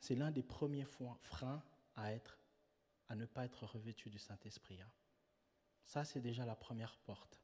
c'est 0.00 0.14
l'un 0.14 0.30
des 0.30 0.42
premiers 0.42 0.84
freins 0.84 1.62
à, 1.96 2.12
être, 2.12 2.38
à 3.08 3.16
ne 3.16 3.26
pas 3.26 3.44
être 3.44 3.66
revêtu 3.66 4.08
du 4.08 4.18
Saint-Esprit. 4.18 4.80
Hein. 4.80 4.90
Ça, 5.84 6.04
c'est 6.04 6.20
déjà 6.20 6.46
la 6.46 6.54
première 6.54 6.96
porte 6.98 7.40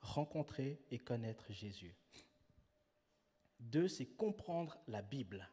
rencontrer 0.00 0.80
et 0.90 0.98
connaître 0.98 1.52
Jésus. 1.52 1.94
Deux, 3.60 3.88
c'est 3.88 4.06
comprendre 4.06 4.78
la 4.86 5.02
Bible. 5.02 5.48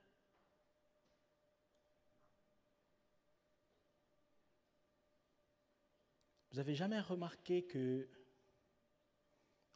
Vous 6.56 6.62
avez 6.62 6.76
jamais 6.76 7.02
remarqué 7.02 7.66
que 7.66 8.08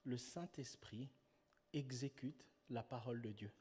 le 0.05 0.15
Saint-Esprit 0.15 1.09
exécute 1.73 2.47
la 2.69 2.83
parole 2.83 3.21
de 3.21 3.33
Dieu? 3.33 3.51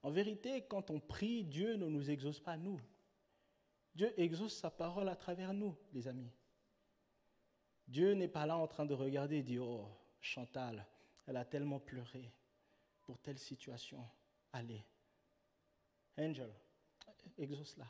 En 0.00 0.10
vérité, 0.10 0.64
quand 0.66 0.88
on 0.88 1.00
prie, 1.00 1.44
Dieu 1.44 1.76
ne 1.76 1.86
nous 1.86 2.08
exauce 2.08 2.40
pas 2.40 2.56
nous. 2.56 2.80
Dieu 3.94 4.18
exauce 4.18 4.56
sa 4.56 4.70
parole 4.70 5.06
à 5.06 5.16
travers 5.16 5.52
nous, 5.52 5.76
les 5.92 6.08
amis. 6.08 6.32
Dieu 7.86 8.14
n'est 8.14 8.26
pas 8.26 8.46
là 8.46 8.56
en 8.56 8.66
train 8.66 8.86
de 8.86 8.94
regarder 8.94 9.36
et 9.36 9.42
dire, 9.42 9.66
oh, 9.66 9.90
Chantal, 10.22 10.86
elle 11.26 11.36
a 11.36 11.44
tellement 11.44 11.78
pleuré 11.78 12.32
pour 13.02 13.18
telle 13.18 13.38
situation. 13.38 14.02
Allez, 14.50 14.82
Angel, 16.16 16.54
exauce-la. 17.36 17.86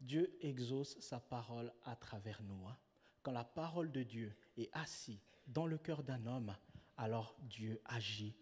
Dieu 0.00 0.36
exauce 0.40 0.98
sa 1.00 1.20
parole 1.20 1.72
à 1.84 1.96
travers 1.96 2.42
nous. 2.42 2.66
Hein. 2.68 2.76
Quand 3.22 3.32
la 3.32 3.44
parole 3.44 3.90
de 3.90 4.02
Dieu 4.02 4.34
est 4.56 4.70
assise 4.72 5.20
dans 5.46 5.66
le 5.66 5.78
cœur 5.78 6.02
d'un 6.02 6.24
homme, 6.26 6.56
alors 6.96 7.36
Dieu 7.42 7.80
agit 7.84 8.34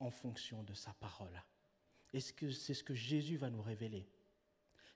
en 0.00 0.10
fonction 0.10 0.62
de 0.62 0.74
sa 0.74 0.92
parole. 0.94 1.42
Et 2.12 2.20
c'est 2.20 2.74
ce 2.74 2.84
que 2.84 2.94
Jésus 2.94 3.36
va 3.36 3.50
nous 3.50 3.62
révéler? 3.62 4.08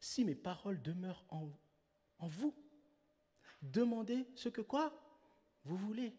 Si 0.00 0.24
mes 0.24 0.34
paroles 0.36 0.80
demeurent 0.80 1.24
en, 1.30 1.48
vous, 2.28 2.54
demandez 3.62 4.28
ce 4.34 4.48
que 4.48 4.60
quoi 4.60 4.92
vous 5.64 5.76
voulez. 5.76 6.14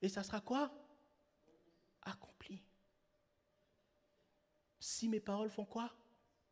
Et 0.00 0.08
ça 0.08 0.22
sera 0.22 0.40
quoi? 0.40 0.72
Accompli. 2.02 2.62
Si 4.80 5.08
mes 5.08 5.20
paroles 5.20 5.50
font 5.50 5.66
quoi? 5.66 5.94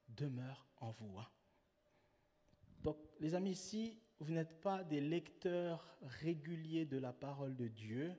Demeurent 0.09 0.67
en 0.77 0.91
vous. 0.91 1.19
Hein. 1.19 1.29
Donc, 2.83 2.97
les 3.21 3.35
amis, 3.35 3.55
si 3.55 3.99
vous 4.19 4.33
n'êtes 4.33 4.61
pas 4.61 4.83
des 4.85 5.01
lecteurs 5.01 5.97
réguliers 6.21 6.87
de 6.87 6.99
la 6.99 7.13
parole 7.13 7.57
de 7.57 7.69
Dieu, 7.69 8.13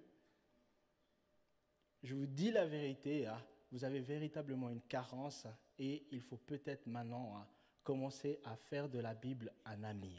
je 2.03 2.15
vous 2.15 2.25
dis 2.25 2.51
la 2.51 2.65
vérité, 2.65 3.27
hein, 3.27 3.41
vous 3.71 3.83
avez 3.83 3.99
véritablement 3.99 4.69
une 4.69 4.81
carence 4.81 5.47
et 5.79 6.05
il 6.11 6.21
faut 6.21 6.37
peut-être 6.37 6.87
maintenant 6.87 7.37
hein, 7.37 7.47
commencer 7.83 8.39
à 8.43 8.55
faire 8.55 8.89
de 8.89 8.99
la 8.99 9.13
Bible 9.13 9.53
un 9.65 9.83
ami. 9.83 10.15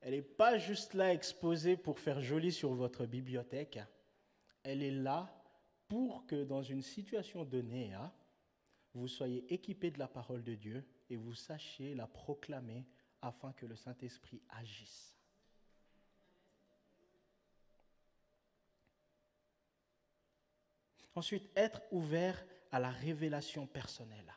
Elle 0.00 0.12
n'est 0.12 0.22
pas 0.22 0.58
juste 0.58 0.92
là 0.92 1.14
exposée 1.14 1.76
pour 1.76 1.98
faire 1.98 2.20
joli 2.20 2.52
sur 2.52 2.74
votre 2.74 3.06
bibliothèque. 3.06 3.78
Elle 4.62 4.82
est 4.82 4.90
là 4.90 5.42
pour 5.88 6.26
que 6.26 6.44
dans 6.44 6.62
une 6.62 6.82
situation 6.82 7.44
donnée, 7.44 7.94
hein, 7.94 8.12
vous 8.94 9.08
soyez 9.08 9.52
équipé 9.52 9.90
de 9.90 9.98
la 9.98 10.08
parole 10.08 10.42
de 10.44 10.54
Dieu 10.54 10.84
et 11.10 11.16
vous 11.16 11.34
sachiez 11.34 11.94
la 11.94 12.06
proclamer 12.06 12.86
afin 13.20 13.52
que 13.52 13.66
le 13.66 13.74
Saint-Esprit 13.74 14.40
agisse. 14.50 15.16
Ensuite, 21.14 21.48
être 21.56 21.80
ouvert 21.90 22.44
à 22.72 22.80
la 22.80 22.90
révélation 22.90 23.66
personnelle. 23.66 24.34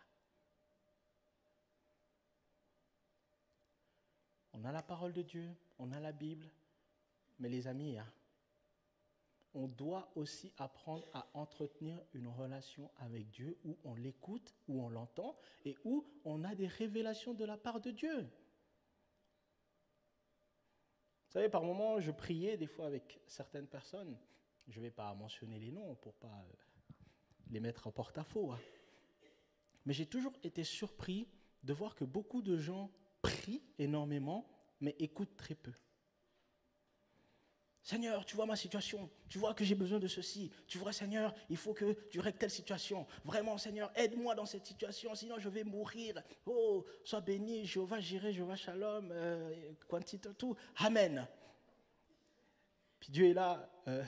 On 4.54 4.63
a 4.63 4.72
la 4.72 4.84
parole 4.84 5.13
de 5.13 5.22
Dieu, 5.22 5.56
on 5.80 5.91
a 5.91 6.00
la 6.00 6.12
Bible, 6.12 6.50
mais 7.39 7.50
les 7.50 7.67
amis, 7.67 7.98
hein, 7.98 8.12
on 9.58 9.67
doit 9.67 10.12
aussi 10.15 10.54
apprendre 10.58 11.08
à 11.13 11.28
entretenir 11.34 12.00
une 12.13 12.28
relation 12.28 12.91
avec 12.98 13.28
Dieu 13.32 13.58
où 13.65 13.76
on 13.84 13.96
l'écoute, 13.96 14.54
où 14.67 14.84
on 14.84 14.89
l'entend 14.89 15.36
et 15.65 15.76
où 15.84 16.06
on 16.26 16.43
a 16.43 16.54
des 16.54 16.67
révélations 16.67 17.34
de 17.34 17.43
la 17.43 17.58
part 17.58 17.82
de 17.82 17.89
Dieu. 17.89 18.22
Vous 21.26 21.34
savez, 21.34 21.50
par 21.50 21.63
moments, 21.63 22.00
je 22.00 22.12
priais 22.12 22.56
des 22.56 22.67
fois 22.67 22.86
avec 22.86 23.20
certaines 23.26 23.65
personnes. 23.65 24.15
Je 24.67 24.80
ne 24.80 24.86
vais 24.86 24.91
pas 24.91 25.12
mentionner 25.15 25.58
les 25.58 25.72
noms 25.72 25.96
pour 25.96 26.13
pas 26.13 26.28
euh, 26.28 26.54
les 27.50 27.60
mettre 27.60 27.88
en 27.88 27.91
porte-à-faux. 27.91 28.52
Hein. 28.52 28.60
Mais 29.86 29.93
j'ai 29.93 30.06
toujours 30.06 30.34
été 30.43 30.63
surpris 30.63 31.28
de 31.63 31.74
voir 31.74 31.96
que 31.96 32.06
beaucoup 32.06 32.43
de 32.43 32.58
gens 32.58 32.91
prient 33.24 33.63
énormément, 33.80 34.48
mais 34.82 34.96
écoutent 35.00 35.36
très 35.36 35.56
peu. 35.56 35.74
Seigneur, 37.88 38.26
tu 38.26 38.36
vois 38.36 38.45
ma 38.45 38.58
situation, 38.58 39.10
tu 39.30 39.38
vois 39.38 39.54
que 39.54 39.63
j'ai 39.63 39.73
besoin 39.73 39.97
de 39.97 40.10
ceci, 40.10 40.52
tu 40.67 40.78
vois 40.78 40.91
Seigneur, 40.91 41.34
il 41.50 41.56
faut 41.56 41.73
que 41.73 41.93
tu 42.10 42.19
règles 42.19 42.38
telle 42.38 42.52
situation. 42.52 43.08
Vraiment 43.23 43.58
Seigneur, 43.58 43.93
aide-moi 43.95 44.36
dans 44.36 44.45
cette 44.45 44.65
situation, 44.65 45.15
sinon 45.15 45.39
je 45.39 45.47
vais 45.47 45.63
mourir. 45.63 46.21
Oh, 46.45 46.86
sois 47.06 47.21
béni, 47.21 47.65
Jéhovah 47.65 48.02
Jireh, 48.02 48.34
Jéhovah 48.34 48.58
Shalom, 48.58 49.10
euh, 49.13 49.71
tout. 50.38 50.58
Amen. 50.76 51.26
Puis 53.00 53.10
Dieu 53.10 53.30
est 53.30 53.34
là. 53.34 53.71
Euh, 53.88 54.04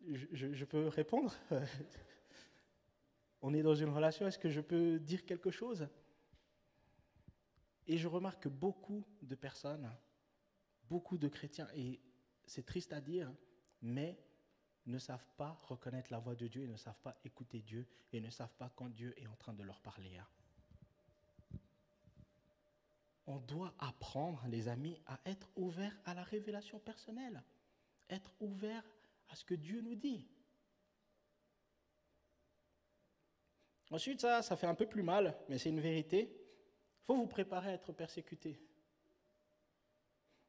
je, 0.32 0.64
peux 0.64 0.88
répondre? 0.88 1.32
On 3.42 3.54
est 3.54 3.62
dans 3.62 3.76
une 3.76 3.90
relation, 3.90 4.26
est-ce 4.26 4.40
que 4.40 4.50
je 4.50 4.60
peux 4.60 4.98
dire 4.98 5.24
quelque 5.24 5.52
chose? 5.52 5.86
Et 7.86 7.96
je 7.96 8.08
remarque 8.08 8.42
que 8.42 8.48
beaucoup 8.48 9.04
de 9.22 9.36
personnes, 9.36 9.88
beaucoup 10.92 11.16
de 11.16 11.28
chrétiens, 11.28 11.68
et 11.74 11.98
c'est 12.44 12.66
triste 12.66 12.92
à 12.92 13.00
dire, 13.00 13.32
mais 13.80 14.22
ne 14.84 14.98
savent 14.98 15.26
pas 15.38 15.58
reconnaître 15.62 16.12
la 16.12 16.18
voix 16.18 16.34
de 16.34 16.46
Dieu 16.46 16.64
et 16.64 16.66
ne 16.66 16.76
savent 16.76 17.00
pas 17.00 17.16
écouter 17.24 17.62
Dieu 17.62 17.86
et 18.12 18.20
ne 18.20 18.28
savent 18.28 18.54
pas 18.58 18.68
quand 18.76 18.90
Dieu 18.90 19.18
est 19.18 19.26
en 19.26 19.36
train 19.36 19.54
de 19.54 19.62
leur 19.62 19.80
parler. 19.80 20.18
Hein. 20.18 20.26
On 23.26 23.38
doit 23.38 23.72
apprendre, 23.78 24.44
les 24.48 24.68
amis, 24.68 25.00
à 25.06 25.18
être 25.24 25.48
ouvert 25.56 25.98
à 26.04 26.12
la 26.12 26.24
révélation 26.24 26.78
personnelle, 26.78 27.42
être 28.10 28.34
ouvert 28.40 28.84
à 29.30 29.34
ce 29.34 29.46
que 29.46 29.54
Dieu 29.54 29.80
nous 29.80 29.94
dit. 29.94 30.28
Ensuite, 33.90 34.20
ça, 34.20 34.42
ça 34.42 34.56
fait 34.56 34.66
un 34.66 34.74
peu 34.74 34.86
plus 34.86 35.02
mal, 35.02 35.34
mais 35.48 35.56
c'est 35.56 35.70
une 35.70 35.80
vérité. 35.80 36.36
Il 37.00 37.04
faut 37.06 37.16
vous 37.16 37.26
préparer 37.26 37.70
à 37.70 37.74
être 37.74 37.94
persécuté. 37.94 38.60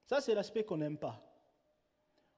Ça, 0.06 0.22
c'est 0.22 0.36
l'aspect 0.36 0.64
qu'on 0.64 0.78
n'aime 0.78 0.98
pas. 0.98 1.22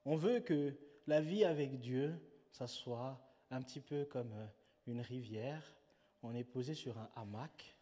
On 0.05 0.15
veut 0.15 0.39
que 0.39 0.77
la 1.07 1.21
vie 1.21 1.43
avec 1.43 1.79
Dieu, 1.79 2.13
ça 2.51 2.67
soit 2.67 3.19
un 3.49 3.61
petit 3.61 3.81
peu 3.81 4.05
comme 4.05 4.33
euh, 4.33 4.47
une 4.87 5.01
rivière. 5.01 5.75
On 6.21 6.33
est 6.35 6.43
posé 6.43 6.73
sur 6.73 6.97
un 6.97 7.09
hamac 7.15 7.75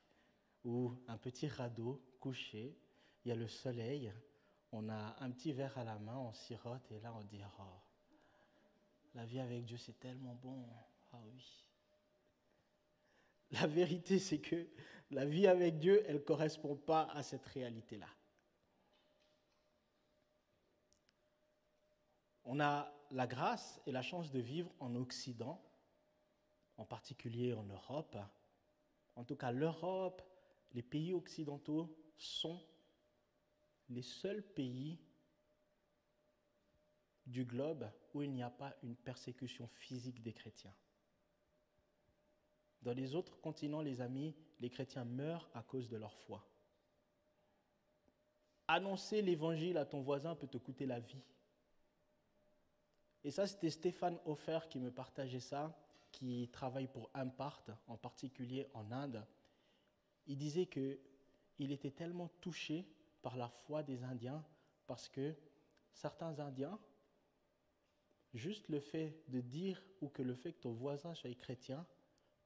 ou 0.63 0.93
un 1.07 1.17
petit 1.17 1.47
radeau 1.47 2.01
couché. 2.19 2.77
Il 3.25 3.29
y 3.29 3.31
a 3.31 3.35
le 3.35 3.47
soleil. 3.47 4.11
On 4.71 4.89
a 4.89 5.15
un 5.19 5.31
petit 5.31 5.53
verre 5.53 5.77
à 5.77 5.83
la 5.83 5.99
main, 5.99 6.17
on 6.17 6.33
sirote 6.33 6.91
et 6.91 6.99
là 6.99 7.13
on 7.15 7.23
dit 7.23 7.41
oh, 7.59 7.63
la 9.15 9.25
vie 9.25 9.39
avec 9.39 9.65
Dieu, 9.65 9.77
c'est 9.77 9.99
tellement 9.99 10.35
bon. 10.41 10.65
Ah 11.11 11.21
oui. 11.31 11.45
La 13.51 13.67
vérité, 13.67 14.17
c'est 14.17 14.39
que 14.39 14.67
la 15.11 15.25
vie 15.25 15.45
avec 15.45 15.77
Dieu, 15.77 16.03
elle 16.07 16.15
ne 16.15 16.19
correspond 16.19 16.75
pas 16.75 17.03
à 17.13 17.21
cette 17.21 17.45
réalité-là. 17.45 18.07
On 22.45 22.59
a 22.59 22.91
la 23.11 23.27
grâce 23.27 23.79
et 23.85 23.91
la 23.91 24.01
chance 24.01 24.31
de 24.31 24.39
vivre 24.39 24.71
en 24.79 24.95
Occident, 24.95 25.61
en 26.77 26.85
particulier 26.85 27.53
en 27.53 27.63
Europe. 27.63 28.17
En 29.15 29.23
tout 29.23 29.35
cas, 29.35 29.51
l'Europe, 29.51 30.21
les 30.73 30.81
pays 30.81 31.13
occidentaux 31.13 31.95
sont 32.17 32.61
les 33.89 34.01
seuls 34.01 34.43
pays 34.43 34.99
du 37.25 37.45
globe 37.45 37.89
où 38.13 38.21
il 38.21 38.31
n'y 38.31 38.43
a 38.43 38.49
pas 38.49 38.75
une 38.83 38.95
persécution 38.95 39.67
physique 39.67 40.21
des 40.21 40.33
chrétiens. 40.33 40.73
Dans 42.81 42.93
les 42.93 43.15
autres 43.15 43.39
continents, 43.39 43.81
les 43.81 44.01
amis, 44.01 44.35
les 44.59 44.69
chrétiens 44.69 45.05
meurent 45.05 45.49
à 45.53 45.63
cause 45.63 45.87
de 45.89 45.95
leur 45.95 46.17
foi. 46.19 46.45
Annoncer 48.67 49.21
l'évangile 49.21 49.77
à 49.77 49.85
ton 49.85 50.01
voisin 50.01 50.35
peut 50.35 50.47
te 50.47 50.57
coûter 50.57 50.85
la 50.85 50.99
vie. 50.99 51.23
Et 53.23 53.31
ça, 53.31 53.47
c'était 53.47 53.69
Stéphane 53.69 54.19
Offer 54.25 54.59
qui 54.69 54.79
me 54.79 54.91
partageait 54.91 55.39
ça, 55.39 55.77
qui 56.11 56.49
travaille 56.51 56.87
pour 56.87 57.09
Impart, 57.13 57.63
en 57.87 57.97
particulier 57.97 58.67
en 58.73 58.91
Inde. 58.91 59.25
Il 60.27 60.37
disait 60.37 60.65
qu'il 60.65 61.71
était 61.71 61.91
tellement 61.91 62.29
touché 62.41 62.85
par 63.21 63.37
la 63.37 63.49
foi 63.49 63.83
des 63.83 64.03
Indiens 64.03 64.43
parce 64.85 65.09
que 65.09 65.33
certains 65.93 66.39
Indiens 66.39 66.79
Juste 68.33 68.67
le 68.67 68.79
fait 68.79 69.23
de 69.27 69.41
dire 69.41 69.81
ou 70.01 70.09
que 70.09 70.23
le 70.23 70.33
fait 70.33 70.53
que 70.53 70.61
ton 70.61 70.73
voisin 70.73 71.13
soit 71.13 71.37
chrétien 71.37 71.85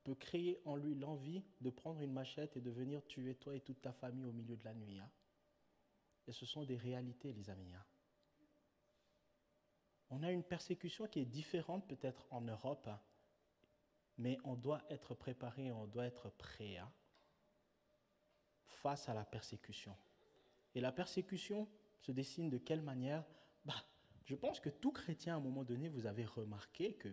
peut 0.04 0.16
créer 0.16 0.60
en 0.66 0.76
lui 0.76 0.95
l'envie 0.95 1.43
de 1.62 1.70
prendre 1.70 2.02
une 2.02 2.12
machette 2.12 2.58
et 2.58 2.62
de 2.62 2.70
venir 2.70 3.06
tuer 3.06 3.36
toi 3.36 3.56
et 3.56 3.62
toute 3.62 3.82
ta 3.82 3.93
famille 3.93 4.26
au 4.26 4.34
milieu 4.34 4.58
de 4.58 4.64
la 4.66 4.74
nuit. 4.74 4.99
Hein. 4.99 5.10
Et 6.28 6.34
ce 6.34 6.45
sont 6.45 6.66
des 6.66 6.76
réalités, 6.76 7.32
les 7.32 7.49
amis. 7.49 7.74
Hein. 7.74 7.86
On 10.10 10.24
a 10.24 10.32
une 10.32 10.43
persécution 10.43 11.08
qui 11.08 11.20
est 11.20 11.26
différente 11.26 11.88
peut-être 11.88 12.26
en 12.32 12.41
Europe, 12.41 12.88
hein. 12.88 12.99
mais 14.18 14.38
on 14.43 14.55
doit 14.55 14.82
être 14.89 15.16
préparé, 15.16 15.72
on 15.72 15.86
doit 15.86 16.05
être 16.05 16.30
prêt 16.30 16.78
face 18.66 19.10
à 19.10 19.14
la 19.14 19.26
persécution. 19.26 19.95
Et 20.76 20.82
la 20.82 20.91
persécution 20.91 21.68
se 21.99 22.12
dessine 22.12 22.49
de 22.49 22.58
quelle 22.58 22.82
manière? 22.82 23.26
Bah, 23.66 23.84
je 24.26 24.36
pense 24.36 24.60
que 24.60 24.70
tout 24.70 24.91
chrétien, 24.91 25.34
à 25.34 25.38
un 25.38 25.41
moment 25.41 25.64
donné, 25.64 25.89
vous 25.89 26.05
avez 26.05 26.26
remarqué 26.26 26.93
que 26.93 27.10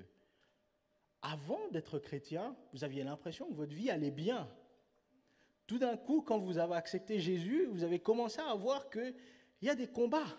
avant 1.23 1.69
d'être 1.71 1.99
chrétien, 1.99 2.55
vous 2.73 2.85
aviez 2.85 3.03
l'impression 3.03 3.49
que 3.49 3.55
votre 3.55 3.75
vie 3.75 3.91
allait 3.91 4.11
bien. 4.11 4.49
Tout 5.67 5.79
d'un 5.79 5.97
coup, 5.97 6.21
quand 6.21 6.39
vous 6.39 6.59
avez 6.59 6.75
accepté 6.75 7.19
Jésus, 7.19 7.67
vous 7.67 7.83
avez 7.83 7.99
commencé 7.99 8.41
à 8.41 8.55
voir 8.55 8.91
qu'il 8.91 9.15
y 9.63 9.71
a 9.71 9.75
des 9.75 9.89
combats. 9.89 10.39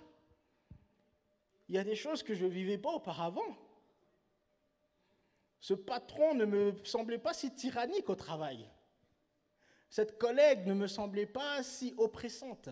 Il 1.68 1.76
y 1.76 1.78
a 1.78 1.84
des 1.84 1.96
choses 1.96 2.24
que 2.24 2.36
je 2.36 2.46
ne 2.46 2.52
vivais 2.52 2.78
pas 2.78 2.92
auparavant. 2.92 3.58
Ce 5.60 5.74
patron 5.74 6.36
ne 6.36 6.46
me 6.46 6.84
semblait 6.84 7.18
pas 7.18 7.34
si 7.34 7.54
tyrannique 7.56 8.10
au 8.10 8.16
travail. 8.16 8.70
Cette 9.90 10.20
collègue 10.20 10.68
ne 10.68 10.74
me 10.74 10.88
semblait 10.88 11.26
pas 11.26 11.64
si 11.64 11.94
oppressante. 11.98 12.70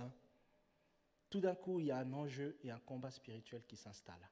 tout 1.30 1.42
d'un 1.42 1.56
coup, 1.56 1.80
il 1.80 1.88
y 1.88 1.92
a 1.92 1.98
un 1.98 2.14
enjeu 2.14 2.60
et 2.62 2.70
un 2.70 2.80
combat 2.80 3.10
spirituel 3.10 3.66
qui 3.66 3.76
s'installe. 3.76 4.30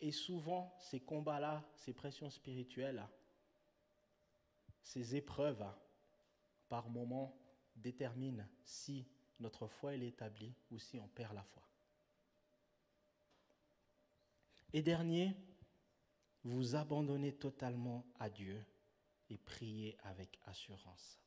Et 0.00 0.12
souvent, 0.12 0.74
ces 0.80 1.00
combats-là, 1.00 1.62
ces 1.74 1.92
pressions 1.92 2.30
spirituelles, 2.30 3.06
ces 4.80 5.14
épreuves, 5.14 5.66
par 6.70 6.88
moments, 6.88 7.38
déterminent 7.74 8.46
si 8.64 9.06
notre 9.40 9.66
foi 9.66 9.94
est 9.94 10.06
établie 10.06 10.54
ou 10.70 10.78
si 10.78 10.98
on 10.98 11.08
perd 11.08 11.34
la 11.34 11.42
foi. 11.42 11.62
Et 14.72 14.82
dernier, 14.82 15.36
vous 16.44 16.74
abandonnez 16.74 17.32
totalement 17.32 18.06
à 18.18 18.30
Dieu 18.30 18.64
et 19.30 19.38
priez 19.38 19.96
avec 20.04 20.38
assurance. 20.44 21.20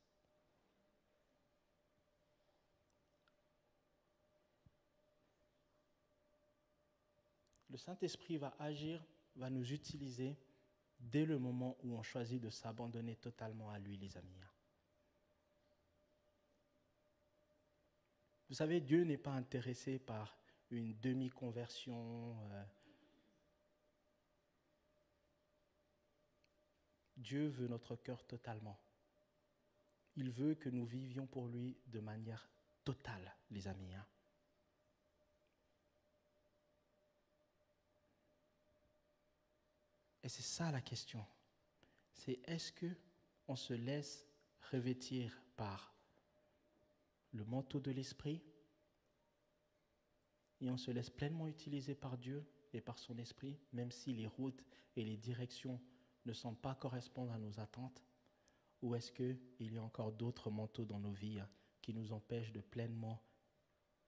Le 7.68 7.76
Saint-Esprit 7.76 8.36
va 8.36 8.54
agir, 8.58 9.04
va 9.36 9.48
nous 9.48 9.72
utiliser 9.72 10.36
dès 10.98 11.24
le 11.24 11.38
moment 11.38 11.76
où 11.82 11.94
on 11.94 12.02
choisit 12.02 12.42
de 12.42 12.50
s'abandonner 12.50 13.16
totalement 13.16 13.70
à 13.70 13.78
lui, 13.78 13.96
les 13.96 14.16
amis. 14.16 14.40
Vous 18.48 18.56
savez, 18.56 18.80
Dieu 18.80 19.04
n'est 19.04 19.16
pas 19.16 19.30
intéressé 19.30 20.00
par 20.00 20.36
une 20.70 20.98
demi-conversion. 20.98 22.36
Euh, 22.50 22.64
Dieu 27.20 27.48
veut 27.48 27.68
notre 27.68 27.96
cœur 27.96 28.24
totalement. 28.24 28.80
Il 30.16 30.30
veut 30.30 30.54
que 30.54 30.70
nous 30.70 30.86
vivions 30.86 31.26
pour 31.26 31.48
lui 31.48 31.78
de 31.86 32.00
manière 32.00 32.48
totale, 32.82 33.36
les 33.50 33.68
amis. 33.68 33.94
Hein. 33.94 34.06
Et 40.22 40.28
c'est 40.28 40.42
ça 40.42 40.70
la 40.70 40.80
question. 40.80 41.24
C'est 42.14 42.40
est-ce 42.44 42.72
que 42.72 42.96
on 43.48 43.56
se 43.56 43.74
laisse 43.74 44.26
revêtir 44.70 45.42
par 45.56 45.94
le 47.32 47.44
manteau 47.44 47.80
de 47.80 47.90
l'esprit 47.90 48.42
et 50.60 50.70
on 50.70 50.76
se 50.76 50.90
laisse 50.90 51.10
pleinement 51.10 51.48
utiliser 51.48 51.94
par 51.94 52.16
Dieu 52.18 52.46
et 52.72 52.80
par 52.80 52.98
son 52.98 53.18
esprit, 53.18 53.58
même 53.72 53.90
si 53.90 54.12
les 54.12 54.26
routes 54.26 54.62
et 54.96 55.04
les 55.04 55.16
directions 55.16 55.80
ne 56.26 56.32
semblent 56.32 56.60
pas 56.60 56.74
correspondre 56.74 57.32
à 57.32 57.38
nos 57.38 57.60
attentes 57.60 58.02
Ou 58.82 58.94
est-ce 58.94 59.12
qu'il 59.12 59.38
y 59.72 59.78
a 59.78 59.82
encore 59.82 60.12
d'autres 60.12 60.50
manteaux 60.50 60.84
dans 60.84 61.00
nos 61.00 61.12
vies 61.12 61.42
qui 61.82 61.94
nous 61.94 62.12
empêchent 62.12 62.52
de 62.52 62.60
pleinement 62.60 63.22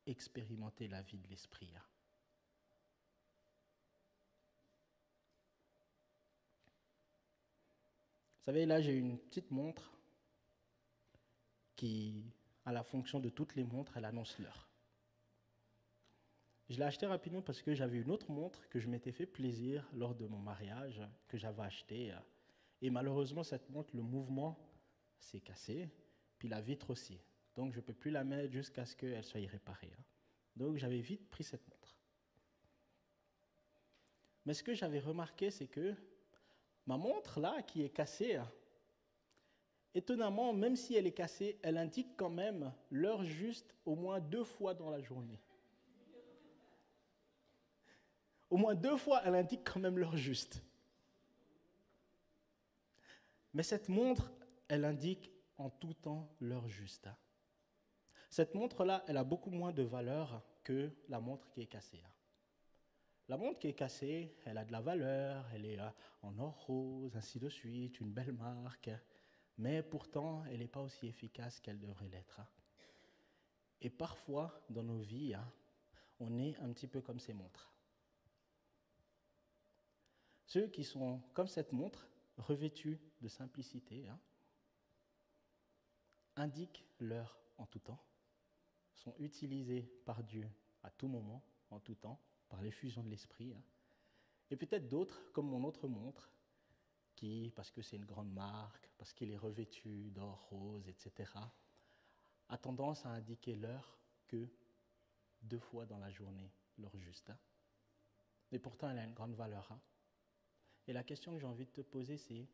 expérimenter 0.06 0.88
la 0.88 1.02
vie 1.02 1.18
de 1.18 1.28
l'esprit 1.28 1.72
Vous 8.42 8.46
savez, 8.46 8.66
là, 8.66 8.80
j'ai 8.80 8.94
une 8.94 9.18
petite 9.18 9.52
montre 9.52 9.92
qui 11.76 12.24
a 12.64 12.72
la 12.72 12.82
fonction 12.82 13.20
de 13.20 13.28
toutes 13.28 13.54
les 13.54 13.62
montres, 13.62 13.96
elle 13.96 14.04
annonce 14.04 14.36
l'heure. 14.40 14.71
Je 16.72 16.78
l'ai 16.78 16.84
acheté 16.84 17.04
rapidement 17.04 17.42
parce 17.42 17.60
que 17.60 17.74
j'avais 17.74 17.98
une 17.98 18.10
autre 18.10 18.30
montre 18.30 18.66
que 18.70 18.80
je 18.80 18.88
m'étais 18.88 19.12
fait 19.12 19.26
plaisir 19.26 19.86
lors 19.92 20.14
de 20.14 20.24
mon 20.24 20.38
mariage, 20.38 21.02
que 21.28 21.36
j'avais 21.36 21.60
acheté. 21.60 22.14
Et 22.80 22.88
malheureusement, 22.88 23.42
cette 23.42 23.68
montre, 23.68 23.94
le 23.94 24.00
mouvement 24.00 24.58
s'est 25.18 25.40
cassé, 25.40 25.90
puis 26.38 26.48
la 26.48 26.62
vitre 26.62 26.88
aussi. 26.88 27.20
Donc 27.56 27.74
je 27.74 27.80
ne 27.80 27.82
peux 27.82 27.92
plus 27.92 28.10
la 28.10 28.24
mettre 28.24 28.54
jusqu'à 28.54 28.86
ce 28.86 28.96
qu'elle 28.96 29.22
soit 29.22 29.46
réparée. 29.46 29.92
Hein. 29.94 30.02
Donc 30.56 30.78
j'avais 30.78 31.00
vite 31.00 31.28
pris 31.28 31.44
cette 31.44 31.68
montre. 31.68 31.94
Mais 34.46 34.54
ce 34.54 34.62
que 34.62 34.72
j'avais 34.72 35.00
remarqué, 35.00 35.50
c'est 35.50 35.68
que 35.68 35.94
ma 36.86 36.96
montre 36.96 37.38
là, 37.38 37.60
qui 37.60 37.82
est 37.82 37.90
cassée, 37.90 38.40
étonnamment, 39.92 40.54
même 40.54 40.76
si 40.76 40.94
elle 40.94 41.06
est 41.06 41.12
cassée, 41.12 41.58
elle 41.62 41.76
indique 41.76 42.16
quand 42.16 42.30
même 42.30 42.72
l'heure 42.88 43.24
juste 43.24 43.74
au 43.84 43.94
moins 43.94 44.20
deux 44.20 44.44
fois 44.44 44.72
dans 44.72 44.88
la 44.88 45.02
journée. 45.02 45.38
Au 48.52 48.58
moins 48.58 48.74
deux 48.74 48.98
fois, 48.98 49.22
elle 49.24 49.34
indique 49.34 49.64
quand 49.64 49.80
même 49.80 49.96
l'heure 49.96 50.18
juste. 50.18 50.62
Mais 53.54 53.62
cette 53.62 53.88
montre, 53.88 54.30
elle 54.68 54.84
indique 54.84 55.32
en 55.56 55.70
tout 55.70 55.94
temps 55.94 56.28
l'heure 56.38 56.68
juste. 56.68 57.08
Cette 58.28 58.54
montre-là, 58.54 59.04
elle 59.08 59.16
a 59.16 59.24
beaucoup 59.24 59.50
moins 59.50 59.72
de 59.72 59.82
valeur 59.82 60.42
que 60.64 60.90
la 61.08 61.18
montre 61.18 61.48
qui 61.48 61.62
est 61.62 61.66
cassée. 61.66 62.04
La 63.26 63.38
montre 63.38 63.58
qui 63.58 63.68
est 63.68 63.72
cassée, 63.72 64.36
elle 64.44 64.58
a 64.58 64.66
de 64.66 64.72
la 64.72 64.82
valeur, 64.82 65.46
elle 65.54 65.64
est 65.64 65.80
euh, 65.80 65.88
en 66.20 66.38
or 66.38 66.66
rose, 66.66 67.16
ainsi 67.16 67.38
de 67.38 67.48
suite, 67.48 68.00
une 68.00 68.12
belle 68.12 68.34
marque, 68.34 68.90
mais 69.56 69.82
pourtant, 69.82 70.44
elle 70.50 70.58
n'est 70.58 70.68
pas 70.68 70.82
aussi 70.82 71.06
efficace 71.06 71.58
qu'elle 71.58 71.78
devrait 71.78 72.10
l'être. 72.10 72.42
Et 73.80 73.88
parfois, 73.88 74.62
dans 74.68 74.82
nos 74.82 75.00
vies, 75.00 75.32
hein, 75.32 75.50
on 76.20 76.38
est 76.38 76.58
un 76.58 76.70
petit 76.74 76.86
peu 76.86 77.00
comme 77.00 77.18
ces 77.18 77.32
montres. 77.32 77.71
Ceux 80.46 80.68
qui 80.68 80.84
sont 80.84 81.20
comme 81.34 81.48
cette 81.48 81.72
montre, 81.72 82.08
revêtus 82.36 82.98
de 83.20 83.28
simplicité, 83.28 84.08
hein, 84.08 84.18
indiquent 86.36 86.84
l'heure 86.98 87.38
en 87.58 87.66
tout 87.66 87.78
temps, 87.78 88.02
sont 88.94 89.14
utilisés 89.18 89.82
par 90.04 90.22
Dieu 90.22 90.48
à 90.82 90.90
tout 90.90 91.08
moment, 91.08 91.42
en 91.70 91.80
tout 91.80 91.94
temps, 91.94 92.20
par 92.48 92.62
l'effusion 92.62 93.02
de 93.02 93.08
l'esprit. 93.08 93.54
Hein. 93.54 93.62
Et 94.50 94.56
peut-être 94.56 94.88
d'autres, 94.88 95.30
comme 95.32 95.48
mon 95.48 95.64
autre 95.64 95.88
montre, 95.88 96.30
qui, 97.14 97.52
parce 97.54 97.70
que 97.70 97.82
c'est 97.82 97.96
une 97.96 98.04
grande 98.04 98.32
marque, 98.32 98.90
parce 98.98 99.12
qu'il 99.12 99.30
est 99.30 99.36
revêtu 99.36 100.10
d'or 100.10 100.48
rose, 100.50 100.88
etc., 100.88 101.32
a 102.48 102.58
tendance 102.58 103.06
à 103.06 103.10
indiquer 103.10 103.56
l'heure 103.56 103.98
que 104.26 104.48
deux 105.42 105.58
fois 105.58 105.86
dans 105.86 105.98
la 105.98 106.10
journée, 106.10 106.52
l'heure 106.78 106.96
juste. 106.98 107.30
Hein. 107.30 107.38
Et 108.50 108.58
pourtant, 108.58 108.90
elle 108.90 108.98
a 108.98 109.04
une 109.04 109.14
grande 109.14 109.34
valeur. 109.34 109.72
Et 110.88 110.92
la 110.92 111.04
question 111.04 111.32
que 111.32 111.38
j'ai 111.38 111.46
envie 111.46 111.66
de 111.66 111.70
te 111.70 111.80
poser, 111.80 112.16
c'est 112.16 112.48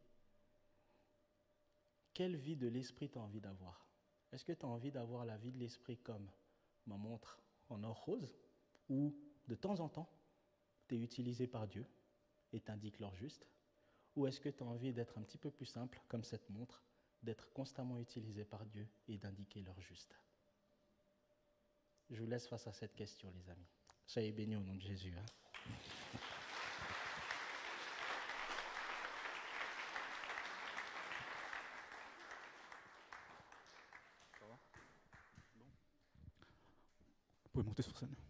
quelle 2.15 2.37
vie 2.37 2.57
de 2.57 2.69
l'esprit 2.69 3.09
tu 3.09 3.19
as 3.19 3.23
envie 3.23 3.41
d'avoir? 3.41 3.87
Est-ce 4.33 4.45
que 4.45 4.53
tu 4.53 4.67
as 4.67 4.69
envie 4.69 4.91
d'avoir 4.91 5.25
la 5.25 5.37
vie 5.37 5.53
de 5.53 5.59
l'esprit 5.59 5.97
comme 5.99 6.31
ma 6.87 6.97
montre 6.97 7.41
en 7.69 7.83
or 7.85 8.05
rose, 8.05 8.37
où 8.89 9.15
de 9.47 9.55
temps 9.55 9.81
en 9.81 9.89
temps, 9.89 10.11
tu 10.89 10.97
es 10.97 10.99
utilisé 10.99 11.47
par 11.47 11.67
Dieu 11.67 11.87
et 12.53 12.61
t'indique 12.61 12.99
l'heure 12.99 13.15
juste? 13.17 13.47
Ou 14.17 14.27
est-ce 14.27 14.41
que 14.41 14.49
tu 14.49 14.63
as 14.63 14.67
envie 14.67 14.93
d'être 14.93 15.17
un 15.17 15.23
petit 15.23 15.39
peu 15.39 15.51
plus 15.51 15.67
simple, 15.67 16.03
comme 16.09 16.25
cette 16.25 16.51
montre, 16.51 16.83
d'être 17.23 17.53
constamment 17.53 17.99
utilisé 17.99 18.45
par 18.45 18.67
Dieu 18.67 18.89
et 19.07 19.17
d'indiquer 19.17 19.63
l'heure 19.63 19.81
juste? 19.81 20.19
Je 22.11 22.21
vous 22.21 22.27
laisse 22.27 22.47
face 22.47 22.67
à 22.67 22.73
cette 22.73 22.95
question, 22.95 23.31
les 23.31 23.51
amis. 23.51 23.69
Soyez 24.07 24.33
bénis 24.33 24.57
au 24.57 24.63
nom 24.63 24.75
de 24.75 24.81
Jésus. 24.81 25.15
Hein. 25.17 25.25
Monter 37.79 37.83
sur 37.83 37.97
scène. 37.99 38.28